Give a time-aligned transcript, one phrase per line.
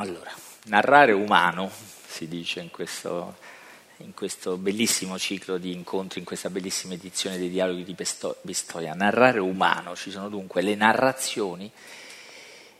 [0.00, 0.32] Allora,
[0.64, 1.70] narrare umano,
[2.06, 3.36] si dice in questo,
[3.98, 8.94] in questo, bellissimo ciclo di incontri, in questa bellissima edizione dei dialoghi di Pistoia.
[8.94, 11.70] Narrare umano, ci sono dunque le narrazioni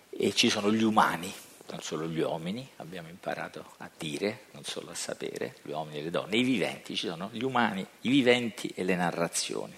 [0.09, 1.30] e ci sono gli umani,
[1.69, 6.04] non solo gli uomini, abbiamo imparato a dire, non solo a sapere, gli uomini e
[6.04, 9.74] le donne, i viventi, ci sono gli umani, i viventi e le narrazioni.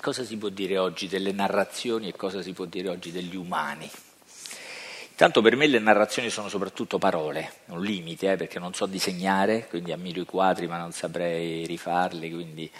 [0.00, 3.88] Cosa si può dire oggi delle narrazioni e cosa si può dire oggi degli umani?
[5.18, 9.66] Tanto per me le narrazioni sono soprattutto parole, un limite, eh, perché non so disegnare,
[9.66, 12.70] quindi ammiro i quadri ma non saprei rifarli, quindi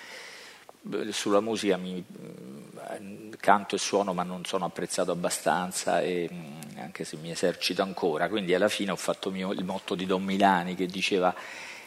[1.11, 7.03] sulla musica mi, mm, canto e suono ma non sono apprezzato abbastanza, e, mm, anche
[7.03, 10.77] se mi esercito ancora, quindi alla fine ho fatto mio, il motto di Don Milani
[10.77, 11.35] che diceva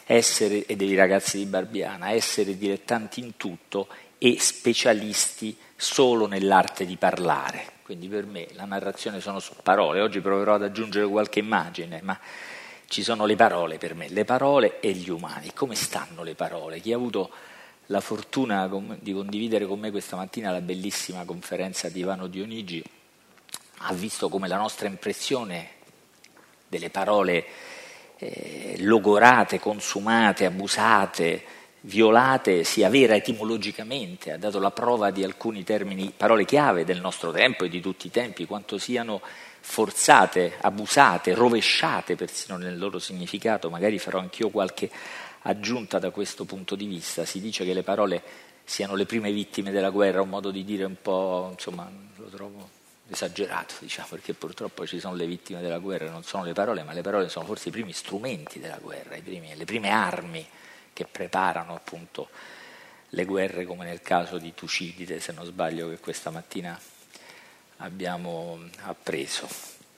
[0.06, 6.98] essere, e dei ragazzi di Barbiana, essere dilettanti in tutto e specialisti solo nell'arte di
[6.98, 7.80] parlare.
[7.92, 12.18] Quindi per me la narrazione sono parole, oggi proverò ad aggiungere qualche immagine, ma
[12.88, 15.52] ci sono le parole per me, le parole e gli umani.
[15.54, 16.80] Come stanno le parole?
[16.80, 17.30] Chi ha avuto
[17.88, 22.82] la fortuna di condividere con me questa mattina la bellissima conferenza di Ivano Dionigi
[23.80, 25.72] ha visto come la nostra impressione
[26.70, 27.46] delle parole
[28.16, 31.44] eh, logorate, consumate, abusate,
[31.82, 37.32] violate sia vera etimologicamente, ha dato la prova di alcuni termini, parole chiave del nostro
[37.32, 39.22] tempo e di tutti i tempi, quanto siano
[39.60, 44.90] forzate, abusate, rovesciate persino nel loro significato, magari farò anch'io qualche
[45.44, 48.22] aggiunta da questo punto di vista, si dice che le parole
[48.64, 52.70] siano le prime vittime della guerra, un modo di dire un po', insomma, lo trovo
[53.10, 56.94] esagerato, diciamo, perché purtroppo ci sono le vittime della guerra, non sono le parole, ma
[56.94, 60.46] le parole sono forse i primi strumenti della guerra, primi, le prime armi
[60.94, 62.30] che preparano appunto
[63.10, 66.80] le guerre, come nel caso di Tucidide, se non sbaglio, che questa mattina
[67.78, 69.48] abbiamo appreso.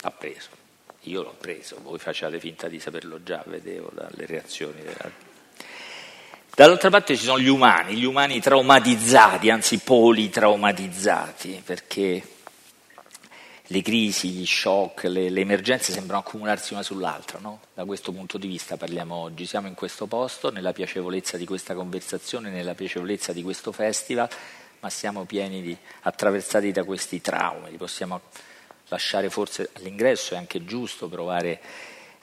[0.01, 0.61] appreso.
[1.07, 4.81] Io l'ho preso, voi facciate finta di saperlo già, vedevo dalle reazioni.
[4.81, 5.11] Della...
[6.55, 12.32] Dall'altra parte ci sono gli umani, gli umani traumatizzati, anzi politraumatizzati, perché
[13.73, 17.39] le crisi, gli shock, le, le, emergenze sembrano accumularsi una sull'altra.
[17.39, 17.59] No?
[17.73, 19.47] Da questo punto di vista parliamo oggi.
[19.47, 24.29] Siamo in questo posto, nella piacevolezza di questa conversazione, nella piacevolezza di questo festival,
[24.79, 27.71] ma siamo pieni di, attraversati da questi traumi.
[27.71, 28.21] Li possiamo
[28.89, 31.59] lasciare forse all'ingresso, è anche giusto provare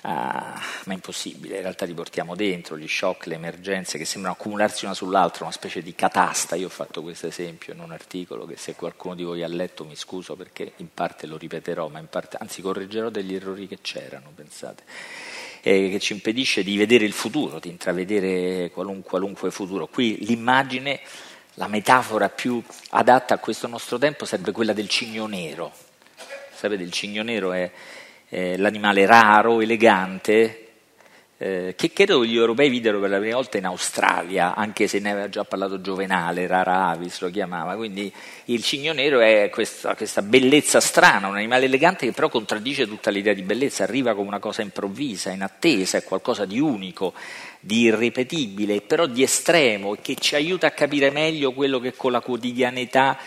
[0.03, 4.35] Ah, ma è impossibile, in realtà li portiamo dentro, gli shock, le emergenze che sembrano
[4.35, 6.57] accumularsi una sull'altra, una specie di catasta.
[6.57, 9.85] Io ho fatto questo esempio in un articolo che se qualcuno di voi ha letto
[9.85, 13.79] mi scuso perché in parte lo ripeterò, ma in parte, anzi correggerò degli errori che
[13.83, 14.85] c'erano, pensate,
[15.61, 19.87] eh, che ci impedisce di vedere il futuro, di intravedere qualunque, qualunque futuro.
[19.87, 21.01] Qui l'immagine,
[21.55, 25.71] la metafora più adatta a questo nostro tempo sarebbe quella del cigno nero.
[26.55, 27.71] Sapete, il cigno nero è
[28.31, 30.67] eh, l'animale raro, elegante,
[31.43, 35.11] eh, che credo gli europei videro per la prima volta in Australia, anche se ne
[35.11, 38.13] aveva già parlato Giovenale, rara avis lo chiamava, quindi
[38.47, 43.11] il cigno nero è questa, questa, bellezza strana, un animale elegante che però contraddice tutta
[43.11, 47.15] l'idea di bellezza, arriva come una cosa improvvisa, inattesa, è qualcosa di unico,
[47.59, 52.13] di irripetibile, però di estremo e che ci aiuta a capire meglio quello che con
[52.13, 53.19] la quotidianità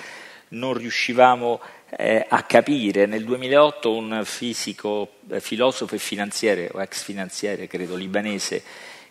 [0.49, 1.59] non riuscivamo
[1.97, 3.05] eh, a capire.
[3.05, 8.63] Nel 2008 un fisico, eh, filosofo e finanziere, o ex finanziere credo, libanese,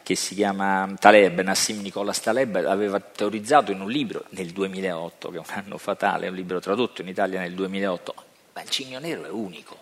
[0.02, 5.36] che si chiama Taleb, Nassim Nicolas Taleb, aveva teorizzato in un libro nel 2008, che
[5.36, 8.14] è un anno fatale, un libro tradotto in Italia nel 2008,
[8.54, 9.78] ma il Cigno Nero è unico.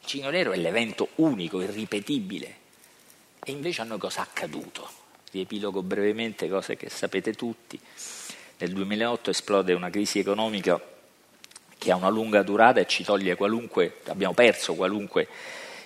[0.00, 2.62] Il Cigno Nero è l'evento unico, irripetibile.
[3.44, 4.88] E invece a noi cosa è accaduto?
[5.30, 7.78] Riepilogo brevemente cose che sapete tutti.
[8.58, 10.80] Nel 2008 esplode una crisi economica
[11.84, 15.28] che ha una lunga durata e ci toglie qualunque, abbiamo perso qualunque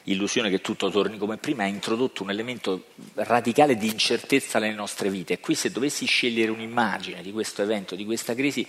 [0.04, 5.10] illusione che tutto torni come prima, ha introdotto un elemento radicale di incertezza nelle nostre
[5.10, 5.34] vite.
[5.34, 8.66] E qui se dovessi scegliere un'immagine di questo evento, di questa crisi,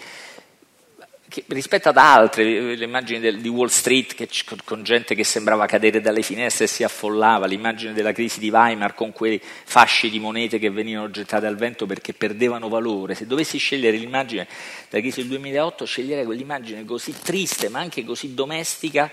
[1.29, 4.27] che, rispetto ad altre, le immagini del, di Wall Street che,
[4.65, 8.95] con gente che sembrava cadere dalle finestre e si affollava, l'immagine della crisi di Weimar
[8.95, 13.57] con quei fasci di monete che venivano gettate al vento perché perdevano valore, se dovessi
[13.57, 14.47] scegliere l'immagine
[14.89, 19.09] della crisi del 2008 sceglierei quell'immagine così triste ma anche così domestica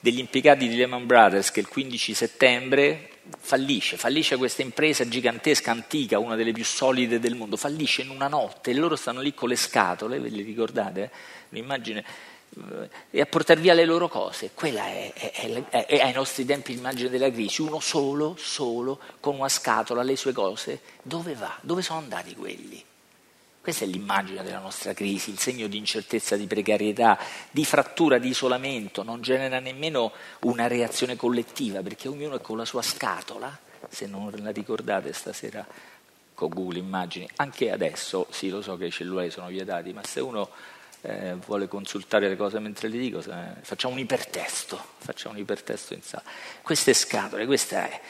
[0.00, 6.18] degli impiegati di Lehman Brothers che il 15 settembre fallisce, fallisce questa impresa gigantesca, antica,
[6.18, 9.48] una delle più solide del mondo, fallisce in una notte e loro stanno lì con
[9.48, 11.10] le scatole, ve le ricordate?
[11.50, 12.04] L'immagine
[12.54, 14.50] eh, e a portare via le loro cose.
[14.54, 19.36] Quella è, è, è, è, ai nostri tempi l'immagine della crisi, uno solo, solo, con
[19.36, 20.80] una scatola, le sue cose.
[21.02, 21.56] Dove va?
[21.62, 22.84] Dove sono andati quelli?
[23.62, 27.16] Questa è l'immagine della nostra crisi, il segno di incertezza, di precarietà,
[27.48, 30.10] di frattura, di isolamento, non genera nemmeno
[30.40, 33.56] una reazione collettiva, perché ognuno è con la sua scatola,
[33.88, 35.64] se non la ricordate stasera
[36.34, 40.18] con Google Immagini, anche adesso, sì lo so che i cellulari sono vietati, ma se
[40.18, 40.50] uno
[41.02, 46.02] eh, vuole consultare le cose mentre le dico, facciamo un ipertesto, facciamo un ipertesto in
[46.02, 46.24] sala.
[46.62, 48.00] Queste scatole, questa è,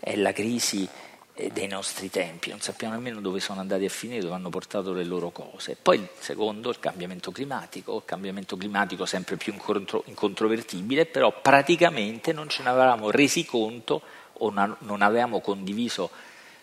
[0.00, 4.20] è la crisi eh, dei nostri tempi, non sappiamo nemmeno dove sono andati a finire,
[4.20, 5.76] dove hanno portato le loro cose.
[5.80, 12.32] Poi il secondo, il cambiamento climatico, il cambiamento climatico sempre più incontro, incontrovertibile, però praticamente
[12.32, 14.02] non ce ne avevamo resi conto
[14.34, 16.10] o non avevamo condiviso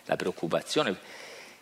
[0.04, 0.96] la preoccupazione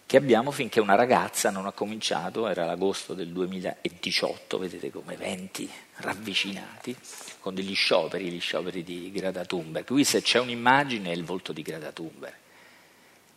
[0.04, 5.70] che abbiamo finché una ragazza non ha cominciato, era l'agosto del 2018, vedete come eventi
[5.96, 6.96] ravvicinati,
[7.40, 9.84] con degli scioperi, gli scioperi di Greta Thunberg.
[9.84, 12.34] Qui se c'è un'immagine è il volto di Greta Thunberg,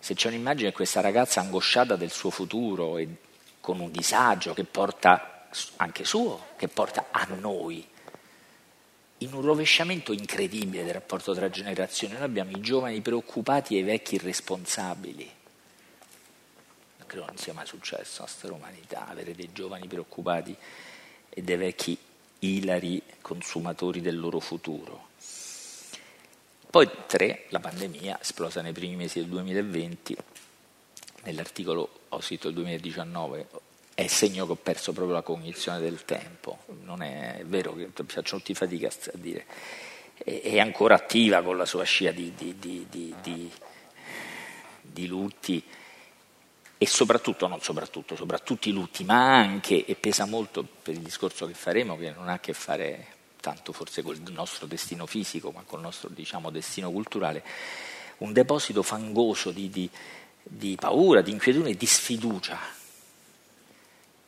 [0.02, 3.08] se c'è un'immagine è questa ragazza angosciata del suo futuro e
[3.62, 7.88] con un disagio che porta anche suo, che porta a noi,
[9.20, 12.14] in un rovesciamento incredibile del rapporto tra generazioni.
[12.16, 15.40] Noi abbiamo i giovani preoccupati e i vecchi irresponsabili
[17.12, 20.56] credo non sia mai successo a storia umanità, avere dei giovani preoccupati
[21.28, 21.98] e dei vecchi
[22.40, 25.10] ilari consumatori del loro futuro.
[26.72, 30.16] Poi tre, la pandemia esplosa nei primi mesi del 2020,
[31.24, 33.48] nell'articolo ho scritto il 2019,
[33.94, 38.38] è segno che ho perso proprio la cognizione del tempo, non è vero che faccio
[38.38, 39.46] tutti fatica a dire,
[40.16, 43.52] è ancora attiva con la sua scia di, di, di,
[44.82, 45.62] di lutti.
[46.78, 51.46] E soprattutto, non soprattutto, soprattutto i lutti, ma anche, e pesa molto per il discorso
[51.48, 55.64] che faremo, che non ha a che fare tanto forse col nostro destino fisico, ma
[55.66, 57.44] col nostro diciamo, destino culturale,
[58.20, 59.90] un deposito fangoso di, di,
[60.42, 62.58] di paura, di inquietudine di sfiducia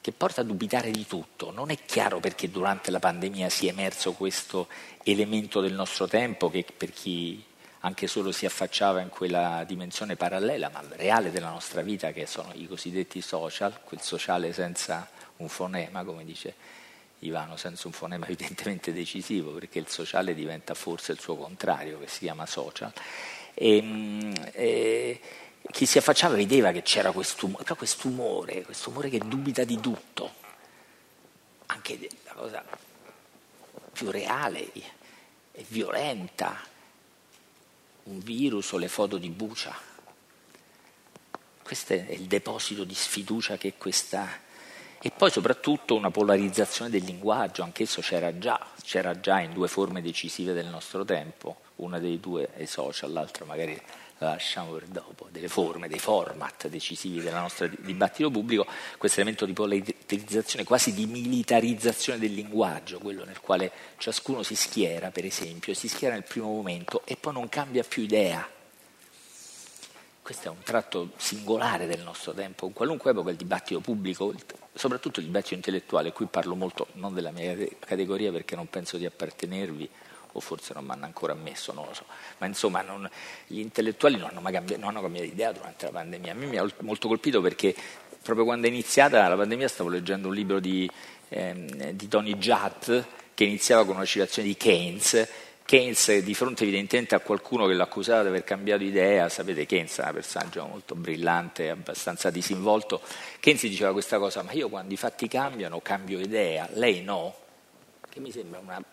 [0.02, 1.52] che porta a dubitare di tutto.
[1.52, 4.68] Non è chiaro perché durante la pandemia sia emerso questo
[5.04, 7.42] elemento del nostro tempo che per chi
[7.86, 12.52] anche solo si affacciava in quella dimensione parallela ma reale della nostra vita che sono
[12.54, 16.54] i cosiddetti social, quel sociale senza un fonema, come dice
[17.26, 22.08] Ivano, senza un fonema evidentemente decisivo, perché il sociale diventa forse il suo contrario, che
[22.08, 22.92] si chiama social.
[23.54, 25.22] E, mm, e,
[25.72, 30.34] chi si affacciava vedeva che c'era quest'umore, però quest'umore, quest'umore che dubita di tutto,
[31.68, 32.64] anche la cosa
[33.94, 36.72] più reale e violenta
[38.04, 39.74] un virus o le foto di Bucia.
[41.62, 44.52] Questo è il deposito di sfiducia che questa...
[45.06, 50.02] E poi soprattutto una polarizzazione del linguaggio, anch'esso c'era già, c'era già in due forme
[50.02, 53.78] decisive del nostro tempo, una dei due è social, l'altra magari
[54.20, 58.66] la lasciamo per dopo, delle forme, dei format decisivi del nostro dibattito pubblico,
[58.98, 65.12] questo elemento di polarizzazione, quasi di militarizzazione del linguaggio, quello nel quale ciascuno si schiera,
[65.12, 68.48] per esempio, si schiera nel primo momento e poi non cambia più idea.
[70.24, 74.34] Questo è un tratto singolare del nostro tempo, in qualunque epoca il dibattito pubblico,
[74.74, 79.06] soprattutto il dibattito intellettuale, qui parlo molto non della mia categoria perché non penso di
[79.06, 79.90] appartenervi,
[80.32, 82.06] o forse non mi hanno ancora ammesso, non lo so,
[82.38, 83.08] ma insomma non,
[83.48, 86.32] gli intellettuali non hanno mai cambiato, non hanno cambiato idea durante la pandemia.
[86.32, 87.76] A me mi ha molto colpito perché
[88.24, 90.90] proprio quando è iniziata la pandemia stavo leggendo un libro di,
[91.28, 92.90] ehm, di Tony Judd
[93.34, 95.28] che iniziava con una citazione di Keynes
[95.66, 100.06] Keynes di fronte evidentemente a qualcuno che l'accusava di aver cambiato idea, sapete Keynes è
[100.06, 103.02] un personaggio molto brillante, abbastanza disinvolto,
[103.40, 107.34] Keynes diceva questa cosa, ma io quando i fatti cambiano cambio idea, lei no,
[108.10, 108.84] che mi sembra una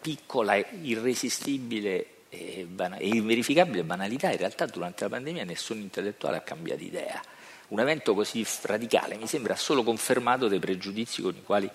[0.00, 6.82] piccola, irresistibile e, bana- inverificabile banalità, in realtà durante la pandemia nessun intellettuale ha cambiato
[6.82, 7.20] idea.
[7.68, 11.68] Un evento così radicale mi sembra solo confermato dai pregiudizi con i quali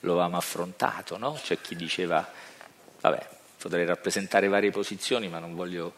[0.00, 1.16] lo avevamo affrontato.
[1.16, 1.36] No?
[1.42, 2.30] C'è chi diceva,
[3.00, 3.28] vabbè,
[3.62, 5.94] potrei rappresentare varie posizioni, ma non voglio,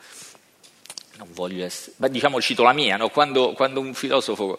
[1.16, 1.96] non voglio essere...
[1.96, 3.08] Ma diciamo, cito la mia, no?
[3.08, 4.58] quando, quando, un filosofo,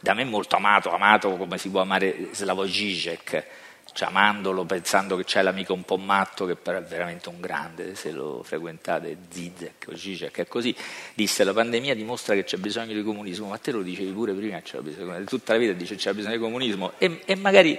[0.00, 3.44] da me molto amato, amato come si può amare Slavoj Žižek,
[3.92, 8.10] chiamandolo pensando che c'è l'amico un po' matto che però è veramente un grande, se
[8.10, 10.74] lo frequentate Zizek o Zizek è così,
[11.12, 14.60] disse la pandemia dimostra che c'è bisogno di comunismo, ma te lo dicevi pure prima
[14.62, 17.78] c'è bisogno, tutta la vita dice c'è bisogno di comunismo e, e magari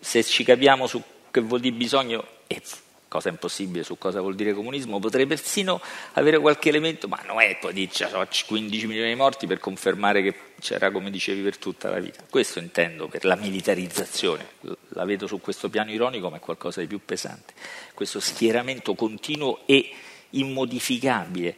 [0.00, 2.62] se ci capiamo su che vuol dire bisogno e
[3.12, 7.58] cosa impossibile su cosa vuol dire comunismo, potrei persino avere qualche elemento, ma non è
[7.60, 11.90] poi dire sono 15 milioni di morti per confermare che c'era come dicevi per tutta
[11.90, 12.24] la vita.
[12.30, 14.46] Questo intendo per la militarizzazione,
[14.88, 17.52] la vedo su questo piano ironico ma è qualcosa di più pesante,
[17.92, 19.92] questo schieramento continuo e
[20.30, 21.54] immodificabile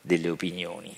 [0.00, 0.96] delle opinioni,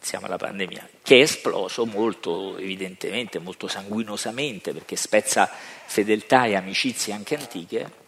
[0.00, 7.12] siamo alla pandemia, che è esploso molto evidentemente, molto sanguinosamente, perché spezza fedeltà e amicizie
[7.12, 8.02] anche antiche,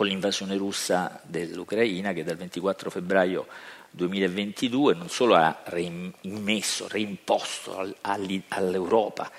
[0.00, 3.46] con l'invasione russa dell'Ucraina che dal 24 febbraio
[3.90, 9.30] 2022 non solo ha reimmesso, reimposto all'Europa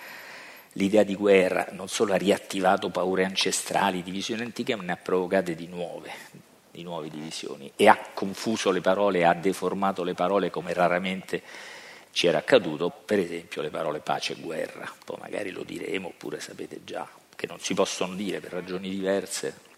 [0.74, 5.56] l'idea di guerra, non solo ha riattivato paure ancestrali, divisioni antiche, ma ne ha provocate
[5.56, 6.12] di nuove,
[6.70, 7.72] di nuove divisioni.
[7.75, 11.41] E ha confuso le parole, ha deformato le parole come raramente
[12.12, 16.39] ci era accaduto, per esempio le parole pace e guerra, poi magari lo diremo oppure
[16.39, 19.70] sapete già che non si possono dire per ragioni diverse,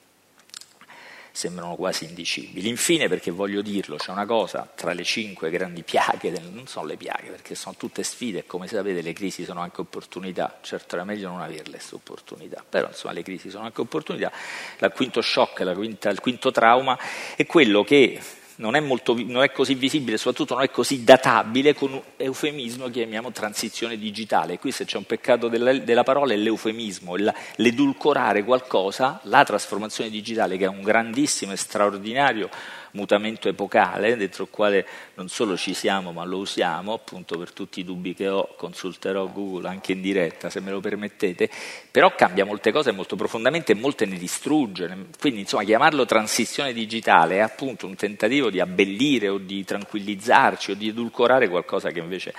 [1.33, 2.69] sembrano quasi indicibili.
[2.69, 6.95] Infine, perché voglio dirlo, c'è una cosa tra le cinque grandi piaghe, non sono le
[6.95, 11.03] piaghe perché sono tutte sfide e come sapete le crisi sono anche opportunità, certo era
[11.03, 14.31] meglio non averle queste opportunità, però insomma le crisi sono anche opportunità.
[14.79, 16.97] Il quinto shock, quinta, il quinto trauma
[17.35, 18.21] è quello che
[18.57, 22.89] non è, molto, non è, così visibile, soprattutto non è così databile, con un eufemismo
[22.89, 24.59] chiamiamo transizione digitale.
[24.59, 27.15] Qui se c'è un peccato della, della parola è l'eufemismo,
[27.55, 32.49] l'edulcorare qualcosa, la trasformazione digitale che è un grandissimo e straordinario
[32.93, 37.79] mutamento epocale, dentro il quale non solo ci siamo ma lo usiamo, appunto per tutti
[37.79, 41.49] i dubbi che ho consulterò Google anche in diretta se me lo permettete,
[41.91, 47.35] però cambia molte cose molto profondamente e molte ne distrugge, quindi insomma chiamarlo transizione digitale
[47.35, 52.33] è appunto un tentativo di abbellire o di tranquillizzarci o di edulcorare qualcosa che invece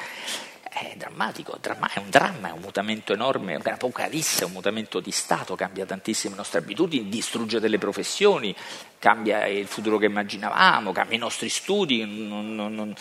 [0.75, 5.13] è drammatico, è un dramma, è un mutamento enorme, è un'apocalisse, è un mutamento di
[5.13, 8.55] Stato, cambia tantissime nostre abitudini, distrugge delle professioni,
[8.99, 12.95] cambia il futuro che immaginavamo, cambia i nostri studi, non, non,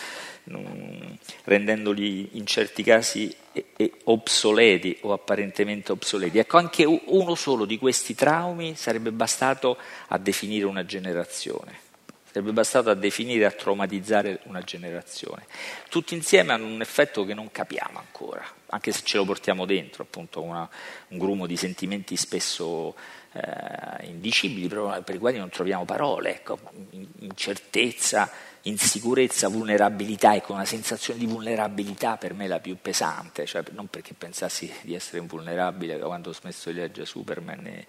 [0.44, 3.34] non, rendendoli in certi casi
[4.04, 6.38] obsoleti o apparentemente obsoleti.
[6.38, 9.76] Ecco, anche uno solo di questi traumi sarebbe bastato
[10.08, 11.83] a definire una generazione.
[12.34, 15.46] Sarebbe bastato a definire a traumatizzare una generazione.
[15.88, 20.02] Tutti insieme hanno un effetto che non capiamo ancora, anche se ce lo portiamo dentro,
[20.02, 20.68] appunto una,
[21.10, 22.96] un grumo di sentimenti spesso
[23.34, 26.58] eh, indicibili, per i quali non troviamo parole, ecco,
[27.20, 28.28] incertezza,
[28.62, 33.86] insicurezza, vulnerabilità, ecco, una sensazione di vulnerabilità per me è la più pesante, cioè non
[33.86, 37.86] perché pensassi di essere invulnerabile quando ho smesso di leggere Superman e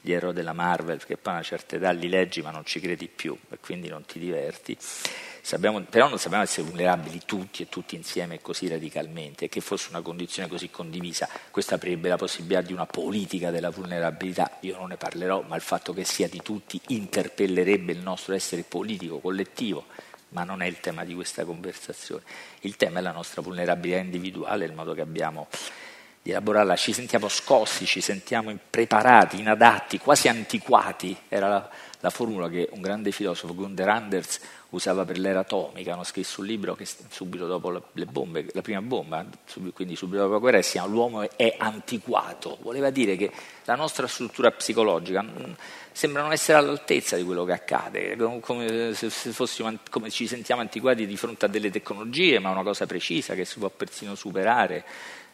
[0.00, 2.80] gli eroi della Marvel, perché poi a una certa età li leggi ma non ci
[2.80, 4.76] credi più e quindi non ti diverti.
[4.78, 9.88] Sappiamo, però non sappiamo essere vulnerabili tutti e tutti insieme così radicalmente e che fosse
[9.88, 14.88] una condizione così condivisa, questo aprirebbe la possibilità di una politica della vulnerabilità, io non
[14.88, 19.86] ne parlerò, ma il fatto che sia di tutti interpellerebbe il nostro essere politico, collettivo,
[20.30, 22.22] ma non è il tema di questa conversazione.
[22.60, 25.48] Il tema è la nostra vulnerabilità individuale, il modo che abbiamo
[26.28, 26.76] di elaborarla.
[26.76, 31.16] Ci sentiamo scossi, ci sentiamo impreparati, inadatti, quasi antiquati.
[31.26, 31.70] Era la,
[32.00, 34.38] la formula che un grande filosofo, Gunther Anders,
[34.70, 35.94] usava per l'era atomica.
[35.94, 39.24] Hanno scritto un libro che subito dopo le bombe, la prima bomba,
[39.72, 42.58] quindi subito dopo la guerra, si chiama L'uomo è antiquato.
[42.60, 43.32] Voleva dire che
[43.64, 45.52] la nostra struttura psicologica mm,
[45.92, 51.06] sembra non essere all'altezza di quello che accade, come se fossimo, come ci sentiamo antiquati
[51.06, 54.84] di fronte a delle tecnologie, ma una cosa precisa che si può persino superare.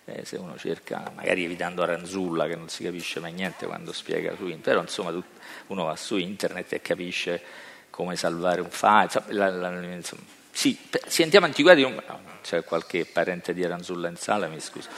[0.07, 4.35] Eh, se uno cerca, magari evitando Aranzulla che non si capisce mai niente quando spiega
[4.37, 5.25] su internet, però insomma
[5.69, 7.43] uno va su internet e capisce
[7.89, 12.03] come salvare un file, la, la, insomma, sì, sentiamo antiquati, no,
[12.43, 14.89] c'è qualche parente di Aranzulla in sala, mi scuso,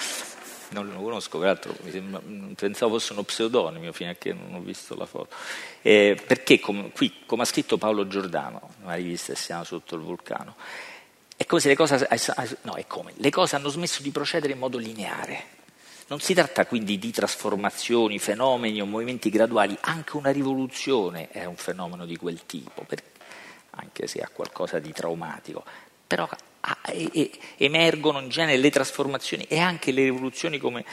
[0.71, 2.21] non lo conosco, peraltro sembra,
[2.57, 5.35] pensavo fosse uno pseudonimo fino a che non ho visto la foto,
[5.83, 9.95] eh, perché com, qui, come ha scritto Paolo Giordano, una rivista che si chiama Sotto
[9.95, 10.57] il vulcano,
[11.37, 12.09] è come se le cose,
[12.63, 12.77] no,
[13.15, 15.55] le cose hanno smesso di procedere in modo lineare,
[16.09, 21.57] non si tratta quindi di trasformazioni, fenomeni o movimenti graduali, anche una rivoluzione è un
[21.57, 23.03] fenomeno di quel tipo, per,
[23.71, 25.65] anche se ha qualcosa di traumatico,
[26.07, 26.29] però
[26.61, 26.79] ah,
[27.57, 30.85] emergono in genere le trasformazioni e anche le rivoluzioni come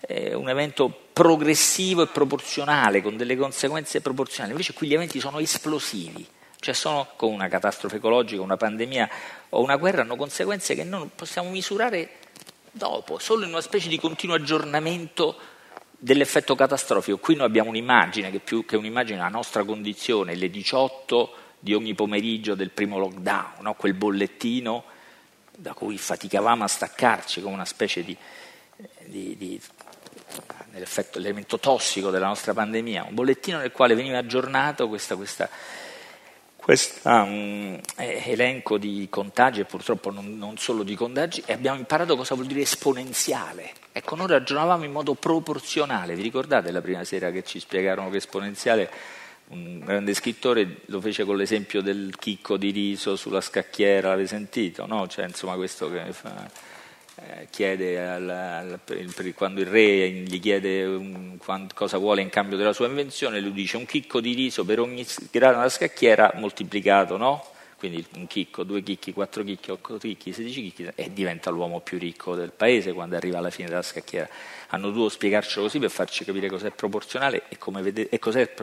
[0.00, 5.38] eh, un evento progressivo e proporzionale, con delle conseguenze proporzionali, invece qui gli eventi sono
[5.38, 6.26] esplosivi,
[6.58, 9.08] cioè sono come una catastrofe ecologica, una pandemia
[9.54, 12.18] o una guerra, hanno conseguenze che non possiamo misurare
[12.70, 15.36] dopo, solo in una specie di continuo aggiornamento
[15.98, 17.18] dell'effetto catastrofico.
[17.18, 21.74] Qui noi abbiamo un'immagine che più che un'immagine è la nostra condizione, le 18 di
[21.74, 23.74] ogni pomeriggio del primo lockdown, no?
[23.74, 24.84] quel bollettino
[25.56, 28.16] da cui faticavamo a staccarci come una specie di,
[29.04, 29.60] di, di
[31.12, 35.48] l'elemento tossico della nostra pandemia, un bollettino nel quale veniva aggiornato questa, questa
[36.62, 42.16] questo um, elenco di contagi e purtroppo non, non, solo di contagi e abbiamo imparato
[42.16, 43.72] cosa vuol dire esponenziale.
[43.90, 48.18] Ecco, noi ragionavamo in modo proporzionale, vi ricordate la prima sera che ci spiegarono che
[48.18, 48.90] esponenziale
[49.48, 54.86] un grande scrittore lo fece con l'esempio del chicco di riso sulla scacchiera, l'avete sentito?
[54.86, 55.06] No?
[55.08, 56.50] Cioè, insomma, questo che fa, eh,
[57.50, 62.56] chiede al, al, per, quando il re gli chiede un, quando, cosa vuole in cambio
[62.56, 67.16] della sua invenzione, lui dice un chicco di riso per ogni grano della scacchiera moltiplicato,
[67.16, 67.44] no?
[67.82, 71.98] quindi un chicco, due chicchi, quattro chicchi, otto chicchi, sedici chicchi, e diventa l'uomo più
[71.98, 74.28] ricco del paese quando arriva alla fine della scacchiera.
[74.68, 78.54] Hanno dovuto spiegarcelo così per farci capire cos'è proporzionale e, vedete, e cos'è,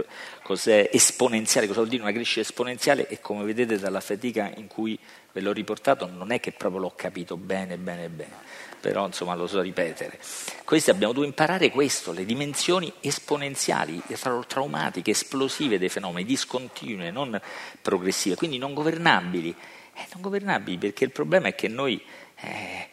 [0.42, 4.98] cos'è, esponenziale, cosa vuol dire una crescita esponenziale e come vedete dalla fatica in cui
[5.32, 9.48] ve l'ho riportato non è che proprio l'ho capito bene, bene, bene però insomma lo
[9.48, 10.20] so ripetere.
[10.64, 14.02] Questi abbiamo dovuto imparare questo, le dimensioni esponenziali,
[14.48, 17.40] traumatiche, esplosive dei fenomeni, discontinue, non
[17.82, 19.54] progressive, quindi non governabili.
[19.94, 22.02] Eh, non governabili perché il problema è che noi
[22.40, 22.88] eh,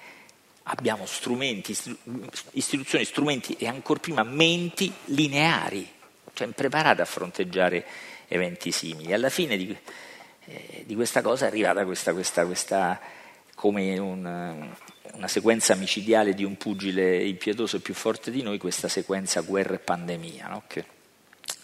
[0.65, 1.77] abbiamo strumenti,
[2.53, 5.89] istituzioni, strumenti e ancora prima menti lineari,
[6.33, 7.85] cioè impreparate a fronteggiare
[8.29, 9.13] eventi simili.
[9.13, 9.77] Alla fine di,
[10.47, 13.01] eh, di questa cosa è arrivata questa, questa, questa
[13.55, 14.71] come un,
[15.13, 19.79] una sequenza micidiale di un pugile impietoso più forte di noi, questa sequenza guerra e
[19.79, 20.63] pandemia, no?
[20.67, 20.85] che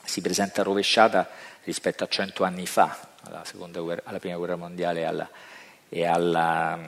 [0.04, 1.28] si presenta rovesciata
[1.64, 5.30] rispetto a cento anni fa, alla, guerra, alla prima guerra mondiale alla,
[5.88, 6.78] e alla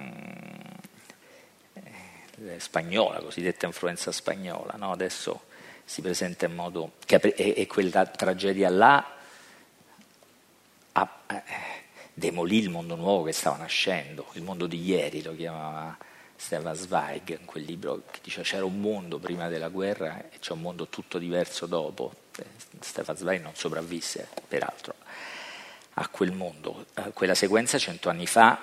[1.74, 4.74] eh, spagnola, cosiddetta influenza spagnola.
[4.76, 4.90] No?
[4.92, 5.42] Adesso
[5.84, 9.12] si presenta in modo che quella tragedia là
[10.92, 11.42] ha, eh,
[12.14, 15.96] demolì il mondo nuovo che stava nascendo, il mondo di ieri lo chiamava
[16.36, 20.52] Stefan Zweig in quel libro che dice c'era un mondo prima della guerra e c'è
[20.52, 22.12] un mondo tutto diverso dopo.
[22.38, 22.44] Eh,
[22.80, 24.94] Stefan Zweig non sopravvisse, peraltro,
[25.94, 26.86] a quel mondo.
[26.94, 28.60] A quella sequenza cento anni fa,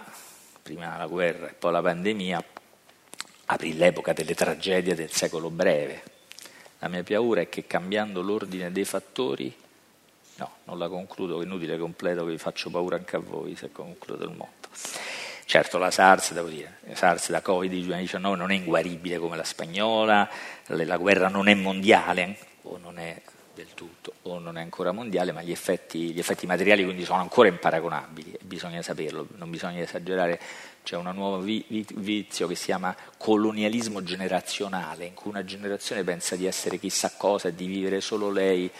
[0.62, 2.43] prima la guerra e poi la pandemia,
[3.46, 6.03] aprì l'epoca delle tragedie del secolo breve.
[6.79, 9.53] La mia paura è che cambiando l'ordine dei fattori,
[10.41, 13.71] no, non la concludo, è inutile completo che vi faccio paura anche a voi se
[13.71, 14.69] concludo il mondo.
[15.45, 20.27] Certo la SARS, devo dire, la SARS da Covid-19 non è inguaribile come la spagnola,
[20.67, 23.21] la guerra non è mondiale, o non è
[23.53, 27.19] del tutto, o non è ancora mondiale, ma gli effetti, gli effetti materiali quindi sono
[27.19, 30.39] ancora imparagonabili, bisogna saperlo, non bisogna esagerare.
[30.83, 36.48] C'è un nuovo vizio che si chiama colonialismo generazionale, in cui una generazione pensa di
[36.48, 38.72] essere chissà cosa e di vivere solo lei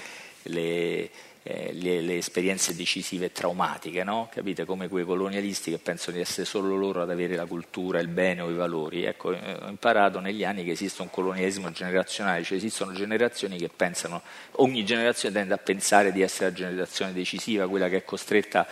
[0.43, 1.09] le,
[1.43, 4.30] eh, le, le, esperienze decisive e traumatiche, no?
[4.32, 4.63] capite?
[4.63, 8.41] Come quei colonialisti che pensano di essere solo loro ad avere la cultura, il bene
[8.41, 9.06] o i valori.
[9.06, 13.69] Ecco, eh, ho imparato negli anni che esiste un colonialismo generazionale, cioè esistono generazioni che
[13.75, 14.21] pensano,
[14.58, 18.67] ogni generazione tende a pensare di essere la generazione decisiva, quella che è costretta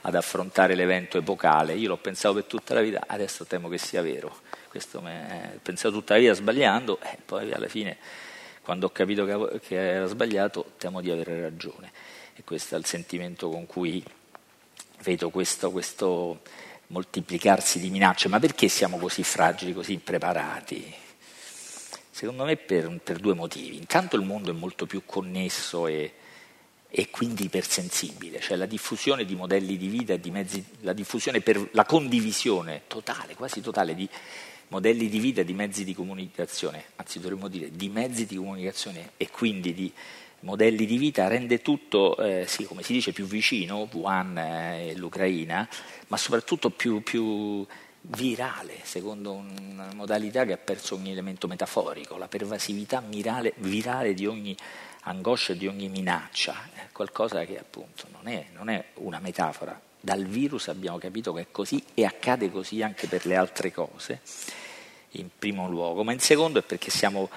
[0.00, 1.74] ad affrontare l'evento epocale.
[1.74, 4.34] Io l'ho pensato per tutta la vita, adesso temo che sia vero.
[4.68, 7.96] Questo mi ho pensato tutta la vita sbagliando e poi alla fine
[8.62, 9.26] quando ho capito
[9.60, 11.92] che era sbagliato temo di avere ragione
[12.36, 14.02] e questo è il sentimento con cui
[15.02, 16.40] vedo questo, questo
[16.88, 18.28] moltiplicarsi di minacce.
[18.28, 20.94] Ma perché siamo così fragili, così impreparati?
[22.10, 23.76] Secondo me per, per due motivi.
[23.76, 26.12] Intanto il mondo è molto più connesso e,
[26.88, 31.40] e quindi ipersensibile, cioè la diffusione di modelli di vita e di mezzi, la diffusione
[31.40, 34.08] per la condivisione totale, quasi totale di
[34.68, 39.10] modelli di vita e di mezzi di comunicazione, anzi dovremmo dire di mezzi di comunicazione
[39.16, 39.92] e quindi di
[40.44, 44.96] modelli di vita rende tutto, eh, sì, come si dice, più vicino, Wuhan e eh,
[44.96, 45.68] l'Ucraina,
[46.08, 47.66] ma soprattutto più, più,
[48.06, 54.26] virale, secondo una modalità che ha perso ogni elemento metaforico, la pervasività mirale, virale di
[54.26, 54.54] ogni
[55.06, 59.78] angoscia di ogni minaccia, è qualcosa che appunto non è, non è una metafora.
[60.00, 64.20] Dal virus abbiamo capito che è così e accade così anche per le altre cose,
[65.12, 67.30] in primo luogo, ma in secondo è perché siamo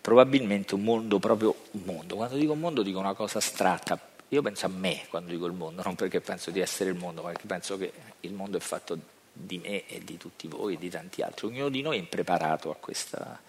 [0.00, 2.16] probabilmente un mondo proprio un mondo.
[2.16, 3.98] Quando dico mondo dico una cosa astratta.
[4.28, 7.22] Io penso a me quando dico il mondo, non perché penso di essere il mondo,
[7.22, 8.96] ma perché penso che il mondo è fatto
[9.32, 11.46] di me e di tutti voi e di tanti altri.
[11.46, 13.40] Ognuno di noi è impreparato a questa...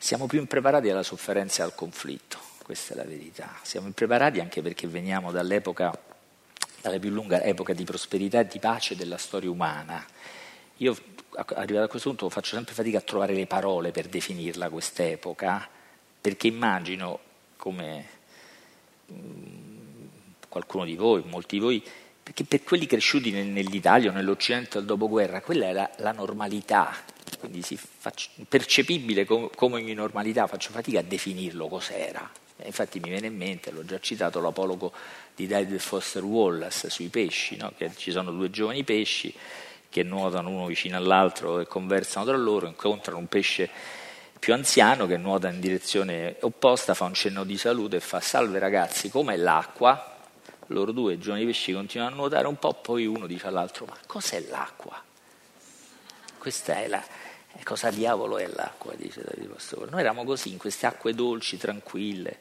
[0.00, 3.58] Siamo più impreparati alla sofferenza e al conflitto, questa è la verità.
[3.62, 5.96] Siamo impreparati anche perché veniamo dall'epoca,
[6.80, 10.04] dalla più lunga epoca di prosperità e di pace della storia umana.
[10.76, 10.96] Io
[11.32, 15.68] arrivato a questo punto faccio sempre fatica a trovare le parole per definirla quest'epoca,
[16.20, 17.20] perché immagino
[17.56, 18.08] come
[19.12, 19.68] mm,
[20.48, 21.84] qualcuno di voi, molti di voi,
[22.22, 26.94] perché per quelli cresciuti nell'Italia o nell'Occidente del dopoguerra, quella era la normalità,
[27.38, 32.30] quindi faccio, percepibile come, ogni normalità, faccio fatica a definirlo cos'era.
[32.64, 34.92] Infatti mi viene in mente, l'ho già citato, l'apologo
[35.34, 37.72] di David Foster Wallace sui pesci, no?
[37.76, 39.32] che ci sono due giovani pesci
[39.90, 43.70] che nuotano uno vicino all'altro e conversano tra loro, incontrano un pesce
[44.38, 48.58] più anziano che nuota in direzione opposta, fa un cenno di saluto e fa salve
[48.58, 50.16] ragazzi, com'è l'acqua?
[50.68, 54.44] loro due giovani pesci continuano a nuotare un po', poi uno dice all'altro, ma cos'è
[54.48, 55.02] l'acqua?
[56.38, 57.02] Questa è la...
[57.64, 59.90] Cosa diavolo è l'acqua, dice Davide Pastore.
[59.90, 62.38] Noi eravamo così, in queste acque dolci, tranquille,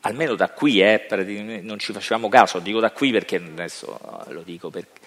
[0.00, 1.06] almeno da qui, eh,
[1.62, 4.97] non ci facevamo caso, dico da qui perché adesso lo dico perché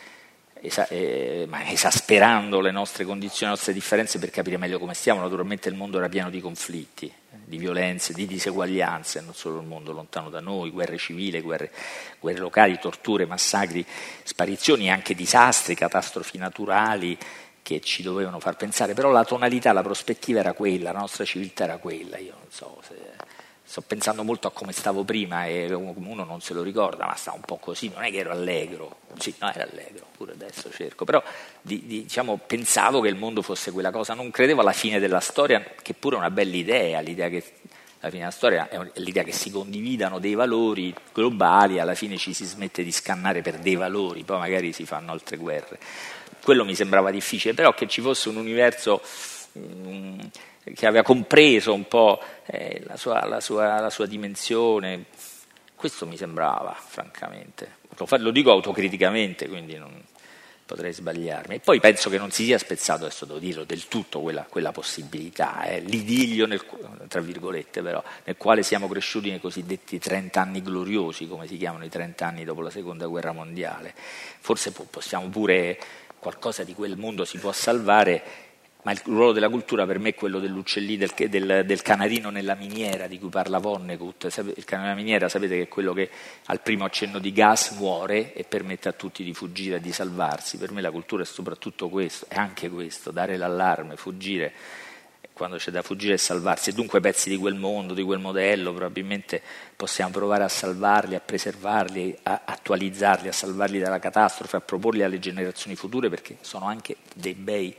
[0.61, 5.19] esa, eh, esasperando le nostre condizioni, le nostre differenze per capire meglio come stiamo.
[5.21, 9.91] Naturalmente il mondo era pieno di conflitti, di violenze, di diseguaglianze, non solo il mondo
[9.91, 11.71] lontano da noi, guerre civili, guerre,
[12.19, 13.85] guerre locali, torture, massacri,
[14.23, 17.17] sparizioni, anche disastri, catastrofi naturali
[17.63, 21.65] che ci dovevano far pensare, però la tonalità, la prospettiva era quella, la nostra civiltà
[21.65, 22.95] era quella, io non so se
[23.63, 27.31] sto pensando molto a come stavo prima e uno non se lo ricorda, ma sta
[27.31, 31.05] un po' così, non è che ero allegro, sì, no, era allegro, pure adesso cerco,
[31.05, 31.23] però
[31.61, 35.21] di, di, diciamo, pensavo che il mondo fosse quella cosa, non credevo alla fine della
[35.21, 37.43] storia, che pure è una bella idea, l'idea che
[38.01, 42.33] alla fine della storia è l'idea che si condividano dei valori globali, alla fine ci
[42.33, 45.79] si smette di scannare per dei valori, poi magari si fanno altre guerre.
[46.43, 49.01] Quello mi sembrava difficile, però che ci fosse un universo...
[49.53, 50.29] Um,
[50.63, 55.05] che aveva compreso un po' eh, la, sua, la, sua, la, sua, dimensione.
[55.75, 57.79] Questo mi sembrava, francamente.
[58.19, 60.01] Lo, dico autocriticamente, quindi non
[60.65, 61.55] potrei sbagliarmi.
[61.55, 64.71] E poi penso che non si sia spezzato, adesso devo dirlo, del tutto quella, quella
[64.71, 66.63] possibilità, eh, l'idillio, nel,
[67.07, 71.83] tra virgolette però, nel quale siamo cresciuti nei cosiddetti 30 anni gloriosi, come si chiamano
[71.83, 73.93] i 30 anni dopo la seconda guerra mondiale.
[73.95, 75.77] Forse possiamo pure,
[76.19, 78.50] qualcosa di quel mondo si può salvare
[78.83, 82.55] ma il ruolo della cultura per me è quello dell'uccellino, del, del, del, canarino nella
[82.55, 84.23] miniera di cui parla Vonnegut.
[84.23, 86.09] Il canarino nella miniera sapete che è quello che
[86.45, 90.57] al primo accenno di gas muore e permette a tutti di fuggire e di salvarsi.
[90.57, 94.53] Per me la cultura è soprattutto questo, è anche questo, dare l'allarme, fuggire
[95.33, 96.71] quando c'è da fuggire e salvarsi.
[96.71, 99.41] E dunque pezzi di quel mondo, di quel modello, probabilmente
[99.75, 105.19] possiamo provare a salvarli, a preservarli, a attualizzarli, a salvarli dalla catastrofe, a proporli alle
[105.19, 107.75] generazioni future perché sono anche dei bei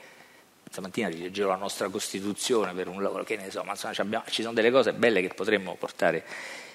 [0.73, 4.41] stamattina rileggevo la nostra Costituzione per un lavoro, che ne so, ma insomma abbiamo, ci
[4.41, 6.25] sono delle cose belle che potremmo portare,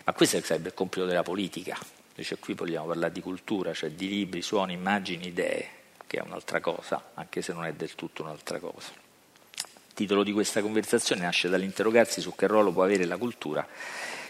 [0.03, 1.75] ma questo sarebbe il compito della politica,
[2.09, 5.69] invece qui vogliamo parlare di cultura, cioè di libri, suoni, immagini, idee,
[6.05, 8.91] che è un'altra cosa, anche se non è del tutto un'altra cosa.
[9.55, 13.67] Il titolo di questa conversazione nasce dall'interrogarsi su che ruolo può avere la cultura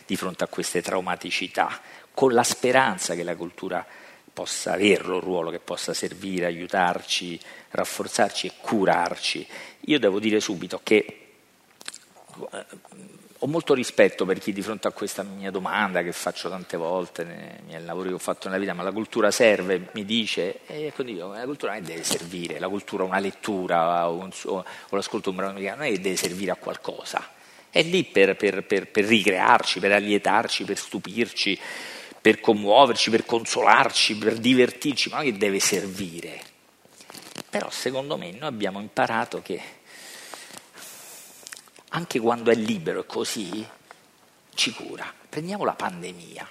[0.06, 1.82] di fronte a queste traumaticità,
[2.14, 3.86] con la speranza che la cultura
[4.38, 7.40] possa averlo un ruolo, che possa servire, aiutarci,
[7.72, 9.48] rafforzarci e curarci.
[9.86, 10.98] Io devo dire subito che
[12.52, 12.66] eh,
[13.40, 17.24] ho molto rispetto per chi di fronte a questa mia domanda che faccio tante volte
[17.24, 21.02] nei lavori che ho fatto nella vita, ma la cultura serve, mi dice, e ecco
[21.02, 25.36] dico, la cultura non deve servire, la cultura una lettura o, o l'ascolto di un
[25.36, 27.28] brano americano non è che deve servire a qualcosa,
[27.72, 31.60] è lì per, per, per, per ricrearci, per allietarci, per stupirci,
[32.28, 36.42] per commuoverci, per consolarci, per divertirci, ma non che deve servire.
[37.50, 39.62] Però secondo me noi abbiamo imparato che
[41.92, 43.66] anche quando è libero e così
[44.56, 45.10] ci cura.
[45.30, 46.50] Prendiamo la pandemia.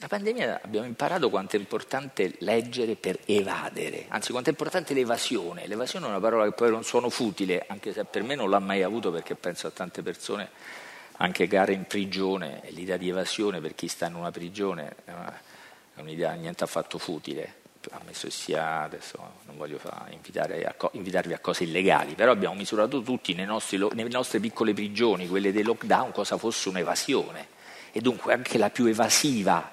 [0.00, 5.66] La pandemia abbiamo imparato quanto è importante leggere per evadere, anzi quanto è importante l'evasione.
[5.66, 8.58] L'evasione è una parola che avere un suono futile, anche se per me non l'ha
[8.58, 10.50] mai avuto perché penso a tante persone
[11.16, 16.32] anche gare in prigione, l'idea di evasione per chi sta in una prigione è un'idea
[16.32, 17.54] niente affatto futile,
[17.90, 23.34] ammesso che sia, adesso non voglio a invitarvi a cose illegali, però abbiamo misurato tutti
[23.34, 27.48] nei nostri, nelle nostre piccole prigioni, quelle dei lockdown, cosa fosse un'evasione.
[27.92, 29.70] E dunque anche la più evasiva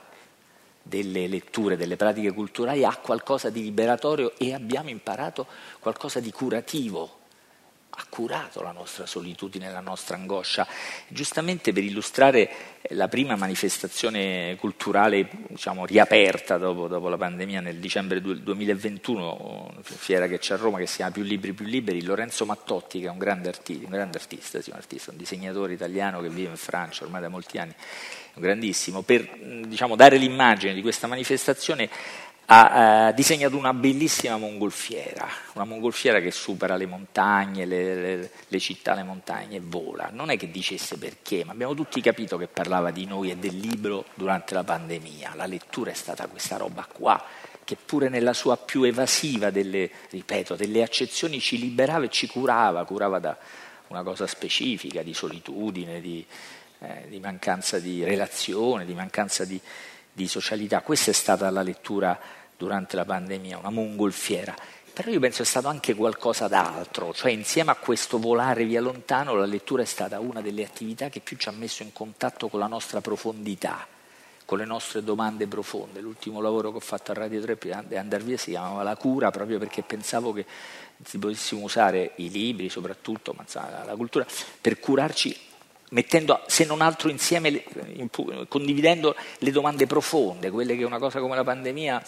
[0.82, 5.48] delle letture, delle pratiche culturali ha qualcosa di liberatorio e abbiamo imparato
[5.80, 7.19] qualcosa di curativo
[7.92, 10.68] ha curato la nostra solitudine, la nostra angoscia.
[11.08, 12.50] Giustamente per illustrare
[12.92, 20.38] la prima manifestazione culturale diciamo, riaperta dopo, dopo, la pandemia nel dicembre 2021, fiera che
[20.38, 23.18] c'è a Roma che si chiama Più Libri Più Liberi, Lorenzo Mattotti che è un
[23.18, 27.04] grande artista, un, grande artista, sì, un, artista, un disegnatore italiano che vive in Francia
[27.04, 27.74] ormai da molti anni,
[28.36, 29.28] grandissimo, per
[29.66, 31.90] diciamo, dare l'immagine di questa manifestazione
[32.52, 38.60] ha eh, disegnato una bellissima mongolfiera, una mongolfiera che supera le montagne, le, le, le,
[38.60, 40.10] città, le montagne e vola.
[40.12, 43.56] Non è che dicesse perché, ma abbiamo tutti capito che parlava di noi e del
[43.56, 45.34] libro durante la pandemia.
[45.36, 47.24] La lettura è stata questa roba qua,
[47.64, 52.84] che pure nella sua più evasiva delle, ripeto, delle accezioni ci liberava e ci curava,
[52.84, 53.38] curava da
[53.90, 56.26] una cosa specifica, di solitudine, di,
[56.80, 59.62] eh, di mancanza di relazione, di mancanza di,
[60.12, 60.82] di socialità.
[60.82, 64.54] Questa è stata la lettura durante la pandemia, una mongolfiera.
[64.92, 69.34] Però io penso è stato anche qualcosa d'altro, cioè insieme a questo volare via lontano
[69.34, 72.60] la lettura è stata una delle attività che più ci ha messo in contatto con
[72.60, 73.88] la nostra profondità,
[74.44, 76.02] con le nostre domande profonde.
[76.02, 79.32] L'ultimo lavoro che ho fatto a Radio 3 prima andare via si chiamava La cura,
[79.32, 80.46] proprio perché pensavo che
[81.02, 83.46] si potessimo usare i libri soprattutto, ma
[83.86, 84.26] la cultura,
[84.60, 85.48] per curarci
[85.92, 87.64] mettendo se non altro insieme,
[88.50, 92.04] condividendo le domande profonde, quelle che una cosa come la pandemia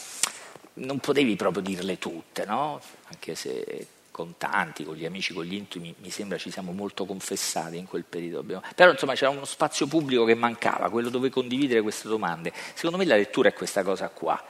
[0.73, 2.81] non potevi proprio dirle tutte, no?
[3.07, 7.05] anche se con tanti, con gli amici, con gli intimi, mi sembra ci siamo molto
[7.05, 8.61] confessati in quel periodo.
[8.75, 12.53] Però insomma c'era uno spazio pubblico che mancava, quello dove condividere queste domande.
[12.73, 14.43] Secondo me la lettura è questa cosa qua,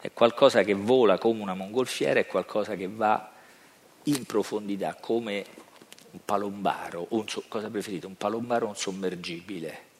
[0.00, 3.30] è qualcosa che vola come una mongolfiera, è qualcosa che va
[4.04, 5.44] in profondità come
[6.10, 9.92] un palombaro, un, cosa preferite, un palombaro o un sommergibile?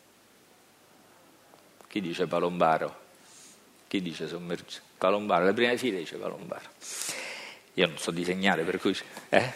[1.88, 3.02] Chi dice palombaro?
[3.87, 4.93] Chi dice sommergibile?
[5.04, 6.64] Palombaro, la prima fila dice palombaro.
[7.74, 8.96] Io non so disegnare, per cui...
[9.28, 9.52] Eh?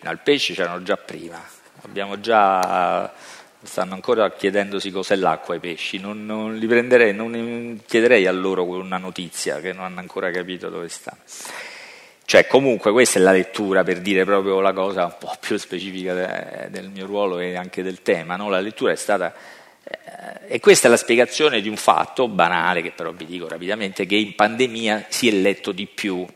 [0.00, 1.40] No, il pesce c'erano già prima,
[1.82, 3.14] abbiamo già...
[3.62, 8.64] stanno ancora chiedendosi cos'è l'acqua i pesci, non, non li prenderei, non chiederei a loro
[8.64, 11.20] una notizia che non hanno ancora capito dove stanno.
[12.24, 16.12] Cioè, comunque, questa è la lettura per dire proprio la cosa un po' più specifica
[16.12, 18.34] de, del mio ruolo e anche del tema.
[18.34, 18.48] No?
[18.48, 19.32] La lettura è stata.
[19.88, 24.06] Eh, e questa è la spiegazione di un fatto banale, che però vi dico rapidamente,
[24.06, 26.26] che in pandemia si è letto di più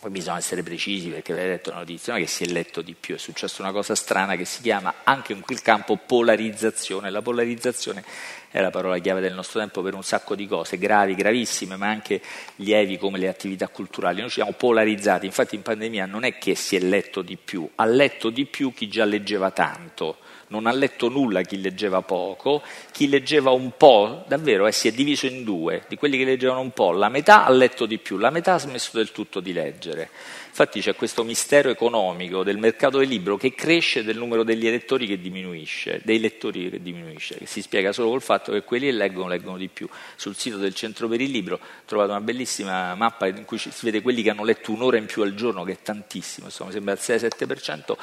[0.00, 3.16] poi bisogna essere precisi perché avete letto la notizia, che si è letto di più,
[3.16, 7.10] è successa una cosa strana che si chiama anche in quel campo polarizzazione.
[7.10, 8.02] La polarizzazione
[8.50, 11.88] è la parola chiave del nostro tempo per un sacco di cose, gravi, gravissime, ma
[11.88, 12.22] anche
[12.56, 14.20] lievi come le attività culturali.
[14.20, 17.68] Noi ci siamo polarizzati, infatti in pandemia non è che si è letto di più,
[17.74, 20.16] ha letto di più chi già leggeva tanto
[20.50, 24.92] non ha letto nulla chi leggeva poco, chi leggeva un po', davvero eh, si è
[24.92, 28.16] diviso in due, di quelli che leggevano un po', la metà ha letto di più,
[28.16, 30.10] la metà ha smesso del tutto di leggere.
[30.50, 35.06] Infatti c'è questo mistero economico del mercato del libro che cresce del numero degli elettori
[35.06, 38.92] che diminuisce, dei lettori che diminuisce, che si spiega solo col fatto che quelli che
[38.92, 39.88] leggono leggono di più.
[40.16, 43.70] Sul sito del Centro per il Libro ho trovato una bellissima mappa in cui si
[43.82, 46.94] vede quelli che hanno letto un'ora in più al giorno, che è tantissimo, insomma, sembra
[46.94, 47.96] il 6-7%,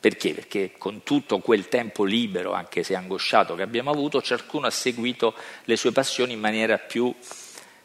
[0.00, 0.32] perché?
[0.32, 5.34] Perché con tutto quel tempo libero, anche se angosciato, che abbiamo avuto, ciascuno ha seguito
[5.64, 7.12] le sue passioni in maniera più,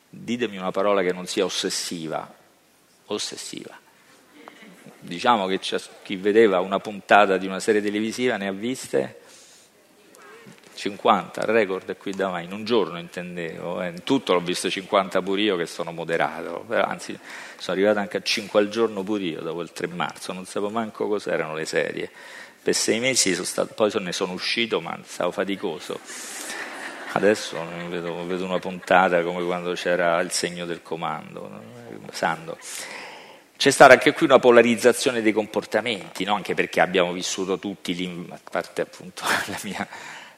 [0.10, 2.32] ditemi una parola che non sia ossessiva,
[3.06, 3.80] ossessiva.
[5.00, 5.60] Diciamo che
[6.04, 9.22] chi vedeva una puntata di una serie televisiva ne ha viste
[10.76, 13.90] 50, il record è qui davanti, in un giorno intendevo, eh.
[13.90, 17.18] in tutto l'ho visto 50 pure io che sono moderato, Però, anzi
[17.58, 20.70] sono arrivato anche a 5 al giorno pure io dopo il 3 marzo, non sapevo
[20.70, 22.10] manco cos'erano le serie,
[22.62, 26.00] per sei mesi sono stato, poi ne sono uscito ma stavo faticoso,
[27.14, 27.58] adesso
[27.90, 31.82] vedo, vedo, una puntata come quando c'era il segno del comando,
[32.12, 32.58] Sando.
[33.56, 36.36] C'è stata anche qui una polarizzazione dei comportamenti, no?
[36.36, 39.88] anche perché abbiamo vissuto tutti, a parte appunto la mia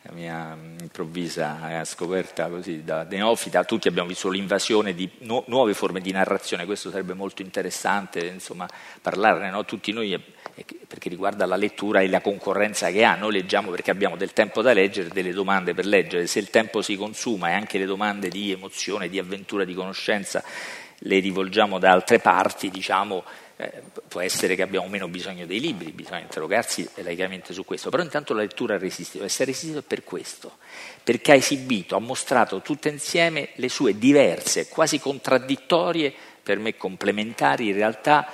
[0.08, 5.74] la mia improvvisa eh, scoperta così da neofita, tutti abbiamo visto l'invasione di nu- nuove
[5.74, 8.68] forme di narrazione, questo sarebbe molto interessante insomma,
[9.02, 9.66] parlarne, no?
[9.66, 13.90] tutti noi, eh, perché riguarda la lettura e la concorrenza che ha, noi leggiamo perché
[13.90, 17.54] abbiamo del tempo da leggere, delle domande per leggere, se il tempo si consuma e
[17.54, 20.44] anche le domande di emozione, di avventura, di conoscenza
[21.00, 23.24] le rivolgiamo da altre parti, diciamo,
[23.58, 28.04] eh, può essere che abbiamo meno bisogno dei libri, bisogna interrogarsi laicamente su questo, però
[28.04, 30.58] intanto la lettura ha resistito, e si è resistito per questo,
[31.04, 36.14] perché ha esibito, ha mostrato tutte insieme le sue diverse, quasi contraddittorie,
[36.44, 38.28] per me complementari in realtà,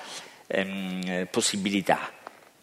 [0.48, 2.12] ehm, possibilità,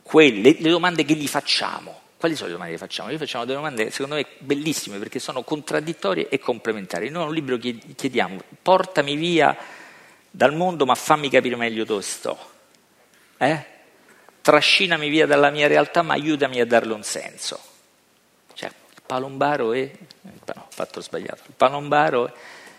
[0.09, 2.01] Quelle, le domande che gli facciamo.
[2.17, 3.11] Quali sono le domande che facciamo?
[3.11, 7.11] Noi facciamo delle domande, secondo me, bellissime perché sono contraddittorie e complementari.
[7.11, 9.55] Noi in un libro chiediamo, portami via
[10.39, 12.39] dal mondo, ma fammi capire meglio dove sto.
[13.39, 13.65] Eh?
[14.41, 17.59] Trascinami via dalla mia realtà, ma aiutami a darle un senso.
[18.55, 19.91] Cioè, il palombaro e...
[20.23, 21.43] No, fatto sbagliato.
[21.47, 22.33] Il palombaro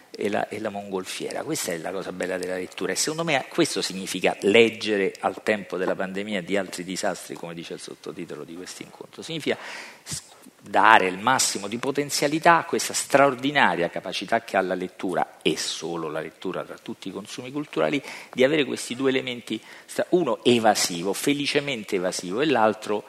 [0.10, 1.44] e la, e la mongolfiera.
[1.44, 5.76] Questa è la cosa bella della lettura e secondo me questo significa leggere al tempo
[5.76, 9.22] della pandemia di altri disastri, come dice il sottotitolo di questo incontro.
[9.22, 9.58] Significa
[10.62, 16.10] dare il massimo di potenzialità a questa straordinaria capacità che ha la lettura e solo
[16.10, 18.02] la lettura tra tutti i consumi culturali
[18.34, 19.62] di avere questi due elementi,
[20.10, 23.04] uno evasivo, felicemente evasivo e l'altro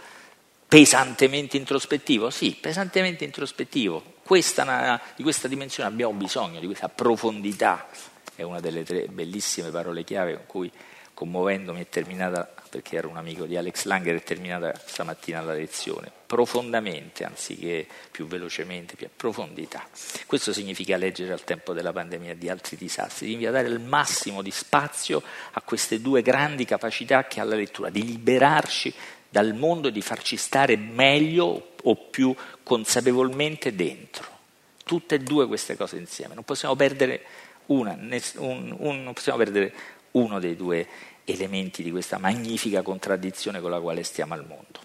[0.68, 2.30] pesantemente introspettivo.
[2.30, 4.18] Sì, pesantemente introspettivo.
[4.22, 7.88] Questa, di questa dimensione abbiamo bisogno, di questa profondità.
[8.36, 10.72] È una delle tre bellissime parole chiave con cui
[11.12, 16.10] commuovendomi è terminata perché ero un amico di Alex Langer, è terminata stamattina la lezione,
[16.30, 19.84] profondamente, anziché più velocemente, più a profondità.
[20.26, 24.52] Questo significa leggere al tempo della pandemia di altri disastri, significa dare il massimo di
[24.52, 28.94] spazio a queste due grandi capacità che ha la lettura, di liberarci
[29.28, 34.38] dal mondo e di farci stare meglio o più consapevolmente dentro.
[34.84, 37.22] tutte e due queste cose insieme, non possiamo perdere,
[37.66, 37.98] una,
[38.36, 39.72] un, un, non possiamo perdere
[40.12, 40.86] uno dei due
[41.24, 44.78] elementi di questa magnifica contraddizione con la quale stiamo al mondo.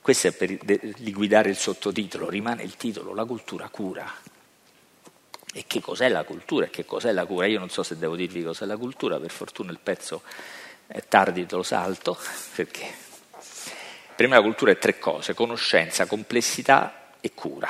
[0.00, 0.50] Questo è per
[0.98, 4.10] liquidare il sottotitolo, rimane il titolo, la cultura cura.
[5.52, 7.46] E che cos'è la cultura e che cos'è la cura?
[7.46, 10.22] Io non so se devo dirvi cos'è la cultura, per fortuna il pezzo
[10.86, 12.16] è tardi, te lo salto,
[12.54, 12.86] perché
[14.16, 17.68] per me la cultura è tre cose, conoscenza, complessità e cura.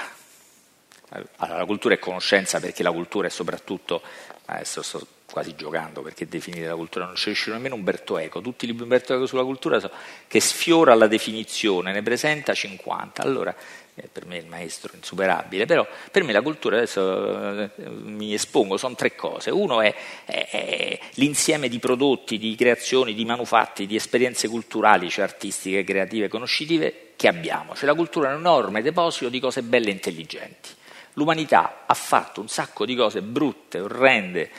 [1.08, 4.02] Allora, la cultura è conoscenza perché la cultura è soprattutto,
[4.46, 8.64] adesso sto quasi giocando perché definire la cultura non c'è riuscito nemmeno Umberto Eco, tutti
[8.64, 9.80] i libri di Umberto Eco sulla cultura
[10.26, 13.54] che sfiora la definizione, ne presenta 50, allora
[13.94, 18.34] eh, per me è il maestro insuperabile, però per me la cultura, adesso eh, mi
[18.34, 23.86] espongo, sono tre cose, uno è, è, è, l'insieme di prodotti, di creazioni, di manufatti,
[23.86, 28.82] di esperienze culturali, cioè artistiche, creative, conoscitive che abbiamo, cioè la cultura è un enorme
[28.82, 30.70] deposito di cose belle e intelligenti.
[31.14, 34.50] L'umanità ha fatto un sacco di cose brutte, orrende,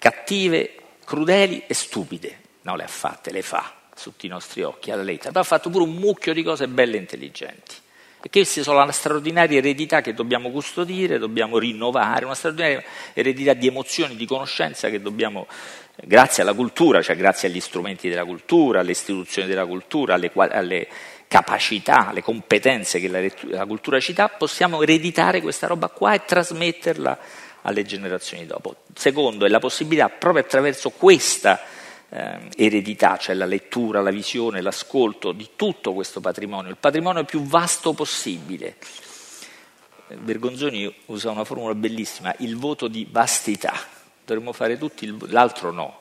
[0.00, 2.38] cattive, crudeli e stupide.
[2.62, 5.68] No, le ha fatte, le fa sotto i nostri occhi alla lettera, però ha fatto
[5.68, 7.74] pure un mucchio di cose belle e intelligenti.
[8.22, 12.82] E queste sono la straordinaria eredità che dobbiamo custodire, dobbiamo rinnovare, una straordinaria
[13.12, 15.46] eredità di emozioni, di conoscenza che dobbiamo,
[16.04, 20.88] grazie alla cultura, cioè grazie agli strumenti della cultura, alle istituzioni della cultura, alle, alle
[21.28, 23.20] capacità, alle competenze che la,
[23.56, 27.18] la cultura ci dà, possiamo ereditare questa roba qua e trasmetterla
[27.62, 28.76] alle generazioni dopo.
[28.94, 31.60] Secondo è la possibilità, proprio attraverso questa
[32.08, 37.42] eh, eredità, cioè la lettura, la visione, l'ascolto di tutto questo patrimonio, il patrimonio più
[37.42, 38.76] vasto possibile.
[40.08, 43.74] Bergonzoni usa una formula bellissima, il voto di vastità.
[44.24, 46.00] Dovremmo fare tutti, il, l'altro no,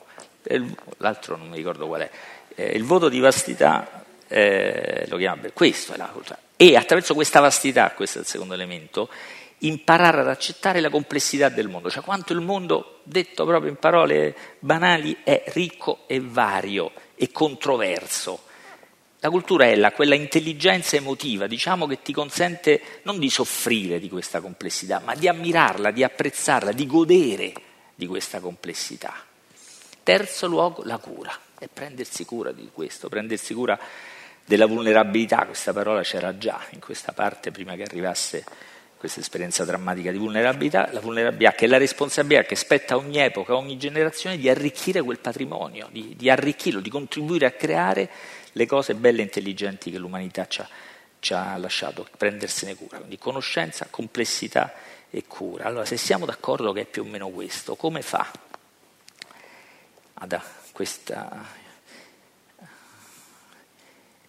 [0.98, 2.10] l'altro non mi ricordo qual è.
[2.56, 6.40] Eh, il voto di vastità eh, lo chiama questo è la cultura.
[6.56, 9.10] E attraverso questa vastità, questo è il secondo elemento,
[9.60, 14.36] imparare ad accettare la complessità del mondo, cioè quanto il mondo, detto proprio in parole
[14.60, 18.44] banali, è ricco e vario e controverso.
[19.22, 24.08] La cultura è la, quella intelligenza emotiva, diciamo, che ti consente non di soffrire di
[24.08, 27.54] questa complessità, ma di ammirarla, di apprezzarla, di godere
[27.96, 29.14] di questa complessità.
[30.04, 33.78] Terzo luogo, la cura, è prendersi cura di questo, prendersi cura
[34.46, 38.46] della vulnerabilità, questa parola c'era già in questa parte prima che arrivasse
[39.00, 43.18] questa esperienza drammatica di vulnerabilità, la vulnerabilità che è la responsabilità che spetta a ogni
[43.18, 48.10] epoca, a ogni generazione di arricchire quel patrimonio, di, di arricchirlo, di contribuire a creare
[48.52, 50.68] le cose belle e intelligenti che l'umanità ci ha,
[51.20, 54.74] ci ha lasciato, prendersene cura, quindi conoscenza, complessità
[55.10, 55.64] e cura.
[55.64, 58.30] Allora se siamo d'accordo che è più o meno questo, come fa
[60.16, 60.42] ad
[60.74, 61.68] questa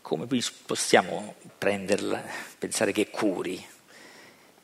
[0.00, 0.26] come
[0.66, 2.22] possiamo prenderla,
[2.58, 3.64] pensare che curi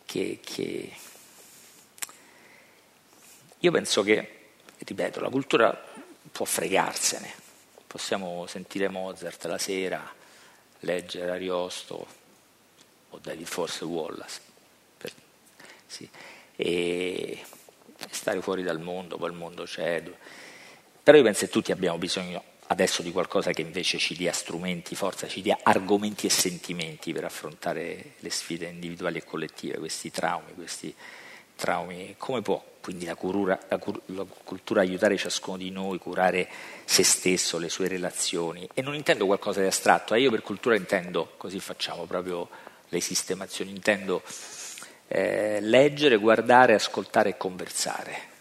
[0.07, 0.97] che, che...
[3.59, 5.85] Io penso che, ripeto, la cultura
[6.33, 7.33] può fregarsene,
[7.87, 10.15] possiamo sentire Mozart la sera,
[10.81, 12.07] leggere Ariosto
[13.11, 14.41] o David Force Wallace,
[14.97, 15.13] per,
[15.87, 16.09] sì,
[16.55, 17.45] e
[18.11, 20.03] stare fuori dal mondo, poi il mondo c'è.
[21.03, 24.95] Però io penso che tutti abbiamo bisogno adesso di qualcosa che invece ci dia strumenti,
[24.95, 30.55] forza, ci dia argomenti e sentimenti per affrontare le sfide individuali e collettive, questi traumi,
[30.55, 30.95] questi
[31.55, 32.15] traumi.
[32.19, 36.49] Come può quindi la, curura, la, la cultura aiutare ciascuno di noi, curare
[36.85, 38.69] se stesso, le sue relazioni?
[38.75, 40.21] E non intendo qualcosa di astratto, eh?
[40.21, 42.49] io per cultura intendo, così facciamo proprio
[42.89, 44.23] le sistemazioni, intendo
[45.09, 48.35] eh, leggere, guardare, ascoltare e conversare.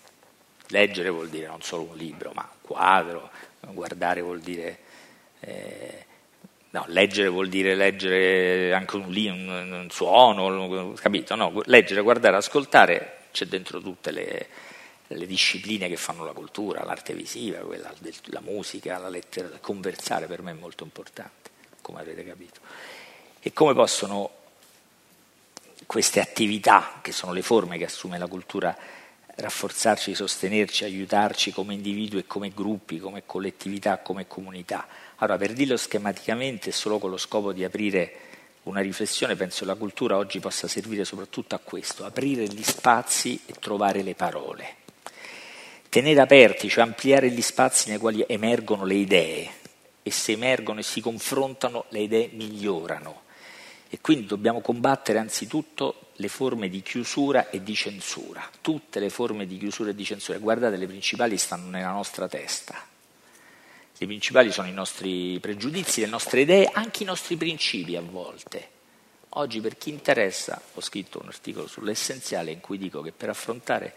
[0.70, 4.80] Leggere vuol dire non solo un libro, ma un quadro, guardare vuol dire...
[5.40, 6.06] Eh,
[6.72, 11.36] no, leggere vuol dire leggere anche un, un, un suono, capito?
[11.36, 14.48] No, leggere, guardare, ascoltare, c'è dentro tutte le,
[15.08, 17.94] le discipline che fanno la cultura, l'arte visiva, quella,
[18.26, 21.50] la musica, la letteratura, conversare per me è molto importante,
[21.82, 22.60] come avrete capito.
[23.40, 24.32] E come possono
[25.86, 28.76] queste attività, che sono le forme che assume la cultura,
[29.36, 34.88] rafforzarci, sostenerci, aiutarci come individui e come gruppi, come collettività, come comunità.
[35.18, 38.20] Allora, per dirlo schematicamente, solo con lo scopo di aprire
[38.64, 43.40] una riflessione, penso che la cultura oggi possa servire soprattutto a questo, aprire gli spazi
[43.46, 44.76] e trovare le parole.
[45.90, 49.50] Tenere aperti, cioè ampliare gli spazi nei quali emergono le idee
[50.02, 53.24] e se emergono e si confrontano le idee migliorano.
[53.90, 58.50] E quindi dobbiamo combattere anzitutto le forme di chiusura e di censura.
[58.62, 62.94] Tutte le forme di chiusura e di censura, guardate, le principali stanno nella nostra testa.
[63.98, 68.74] Le principali sono i nostri pregiudizi, le nostre idee, anche i nostri principi a volte.
[69.38, 73.94] Oggi per chi interessa ho scritto un articolo sull'essenziale in cui dico che per affrontare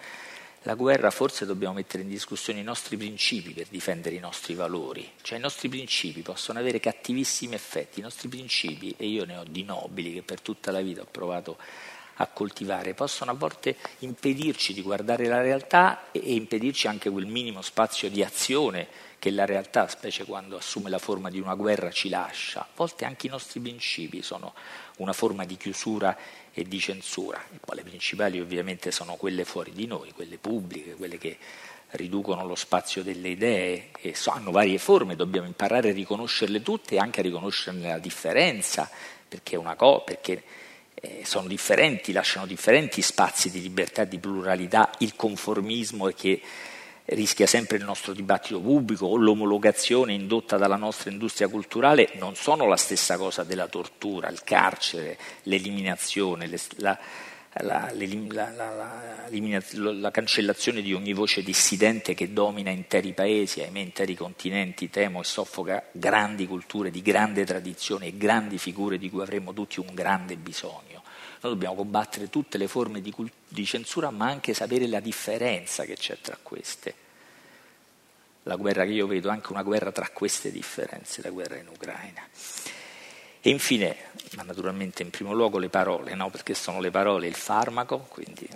[0.62, 5.08] la guerra forse dobbiamo mettere in discussione i nostri principi per difendere i nostri valori,
[5.22, 9.44] cioè i nostri principi possono avere cattivissimi effetti, i nostri principi, e io ne ho
[9.48, 11.56] di nobili che per tutta la vita ho provato
[12.20, 17.62] a coltivare, possono a volte impedirci di guardare la realtà e impedirci anche quel minimo
[17.62, 18.86] spazio di azione
[19.18, 22.60] che la realtà, specie quando assume la forma di una guerra, ci lascia.
[22.60, 24.54] A volte anche i nostri principi sono
[24.98, 26.16] una forma di chiusura
[26.52, 27.42] e di censura.
[27.52, 31.36] E poi le principali ovviamente sono quelle fuori di noi, quelle pubbliche, quelle che
[31.90, 36.98] riducono lo spazio delle idee e hanno varie forme, dobbiamo imparare a riconoscerle tutte e
[36.98, 38.90] anche a riconoscerne la differenza,
[39.26, 40.42] perché, una co- perché
[41.00, 46.40] eh, sono differenti, lasciano differenti spazi di libertà di pluralità, il conformismo che
[47.06, 49.06] rischia sempre il nostro dibattito pubblico.
[49.06, 54.42] O l'omologazione indotta dalla nostra industria culturale non sono la stessa cosa della tortura, il
[54.44, 56.98] carcere, l'eliminazione, la,
[57.62, 64.90] la, la, la, cancellazione di ogni voce dissidente che domina interi paesi, ahimè interi continenti,
[64.90, 69.80] temo e soffoca grandi culture di grande tradizione e grandi figure di cui avremmo tutti
[69.80, 71.02] un grande bisogno.
[71.40, 73.14] Noi dobbiamo combattere tutte le forme di,
[73.46, 77.06] di censura, ma anche sapere la differenza che c'è tra queste.
[78.44, 81.68] La guerra che io vedo è anche una guerra tra queste differenze, la guerra in
[81.68, 82.26] Ucraina.
[83.40, 83.96] E infine,
[84.36, 86.28] ma naturalmente in primo luogo le parole, no?
[86.28, 88.48] perché sono le parole il farmaco, quindi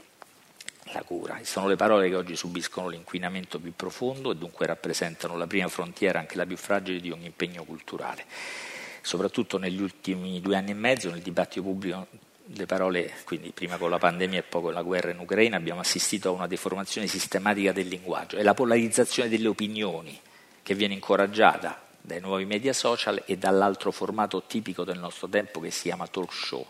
[0.92, 5.36] la cura, e sono le parole che oggi subiscono l'inquinamento più profondo e dunque rappresentano
[5.36, 8.24] la prima frontiera, anche la più fragile, di ogni impegno culturale.
[9.00, 12.06] Soprattutto negli ultimi due anni e mezzo nel dibattito pubblico
[12.44, 15.80] le parole, quindi prima con la pandemia e poi con la guerra in Ucraina, abbiamo
[15.80, 20.18] assistito a una deformazione sistematica del linguaggio e la polarizzazione delle opinioni
[20.62, 25.70] che viene incoraggiata dai nuovi media social e dall'altro formato tipico del nostro tempo che
[25.70, 26.66] si chiama talk show.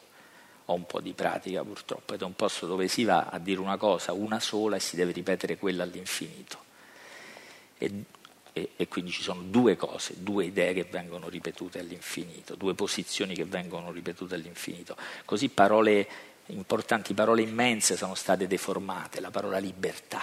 [0.66, 3.58] Ho un po' di pratica purtroppo, ed è un posto dove si va a dire
[3.58, 6.58] una cosa, una sola, e si deve ripetere quella all'infinito.
[7.78, 8.04] E
[8.52, 13.34] e, e, quindi ci sono due cose, due idee che vengono ripetute all'infinito, due posizioni
[13.34, 14.94] che vengono ripetute all'infinito.
[15.24, 16.06] Così parole
[16.46, 20.20] importanti, parole immense sono state deformate, la parola libertà.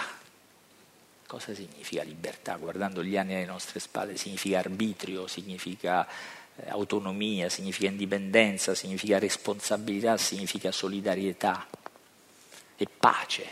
[1.30, 2.56] Cosa significa libertà?
[2.56, 6.04] Guardando gli anni alle nostre spalle, significa arbitrio, significa
[6.56, 11.68] eh, autonomia, significa indipendenza, significa responsabilità, significa solidarietà
[12.74, 13.46] e pace.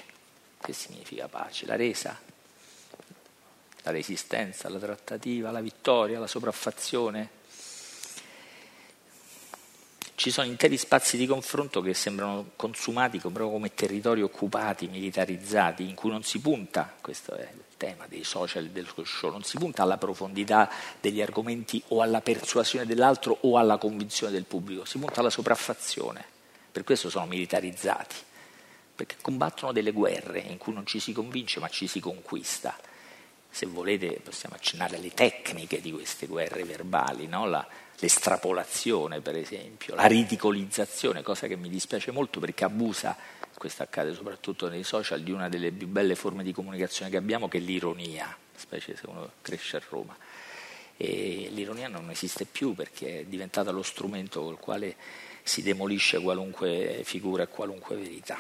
[0.61, 1.67] Che significa pace?
[1.67, 2.19] La resa?
[3.83, 7.31] la resistenza, la trattativa, la vittoria, la sopraffazione.
[10.19, 15.95] Ci sono interi spazi di confronto che sembrano consumati proprio come territori occupati, militarizzati, in
[15.95, 19.59] cui non si punta, questo è il tema dei social e del show, non si
[19.59, 20.69] punta alla profondità
[21.01, 26.25] degli argomenti o alla persuasione dell'altro o alla convinzione del pubblico, si punta alla sopraffazione.
[26.73, 28.17] Per questo sono militarizzati,
[28.97, 32.77] perché combattono delle guerre in cui non ci si convince ma ci si conquista
[33.49, 37.47] se volete possiamo accennare alle tecniche di queste guerre verbali, no?
[37.47, 37.67] la,
[38.01, 43.17] l'estrapolazione per esempio, la ridicolizzazione, cosa che mi dispiace molto perché abusa,
[43.55, 47.49] questo accade soprattutto nei social, di una delle più belle forme di comunicazione che abbiamo
[47.49, 50.17] che è l'ironia, specie se uno cresce a Roma.
[50.97, 54.97] E l'ironia non esiste più perché è diventata lo strumento col quale
[55.43, 58.39] si demolisce qualunque figura e qualunque verità.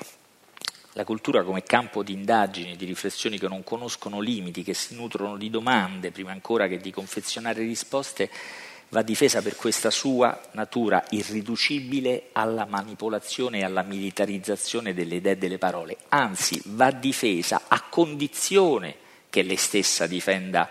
[0.93, 5.37] La cultura come campo di indagini, di riflessioni che non conoscono limiti, che si nutrono
[5.37, 8.29] di domande prima ancora che di confezionare risposte,
[8.91, 15.37] va difesa per questa sua natura irriducibile alla manipolazione e alla militarizzazione delle idee e
[15.37, 18.97] delle parole, anzi va difesa a condizione
[19.31, 20.69] che lei stessa difenda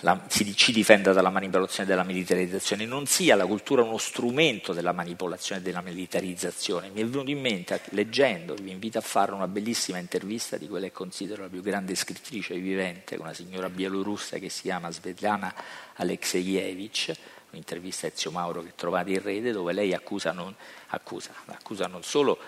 [0.00, 4.72] la, si, ci difenda dalla manipolazione e dalla militarizzazione, non sia la cultura uno strumento
[4.72, 6.90] della manipolazione e della militarizzazione.
[6.90, 10.86] Mi è venuto in mente, leggendo, vi invito a fare una bellissima intervista di quella
[10.86, 15.52] che considero la più grande scrittrice vivente, una signora bielorussa che si chiama Svetlana
[15.94, 17.12] Alexeyevich,
[17.50, 20.54] un'intervista a Ezio Mauro che trovate in rete, dove lei accusa non,
[20.88, 22.38] accusa, accusa non solo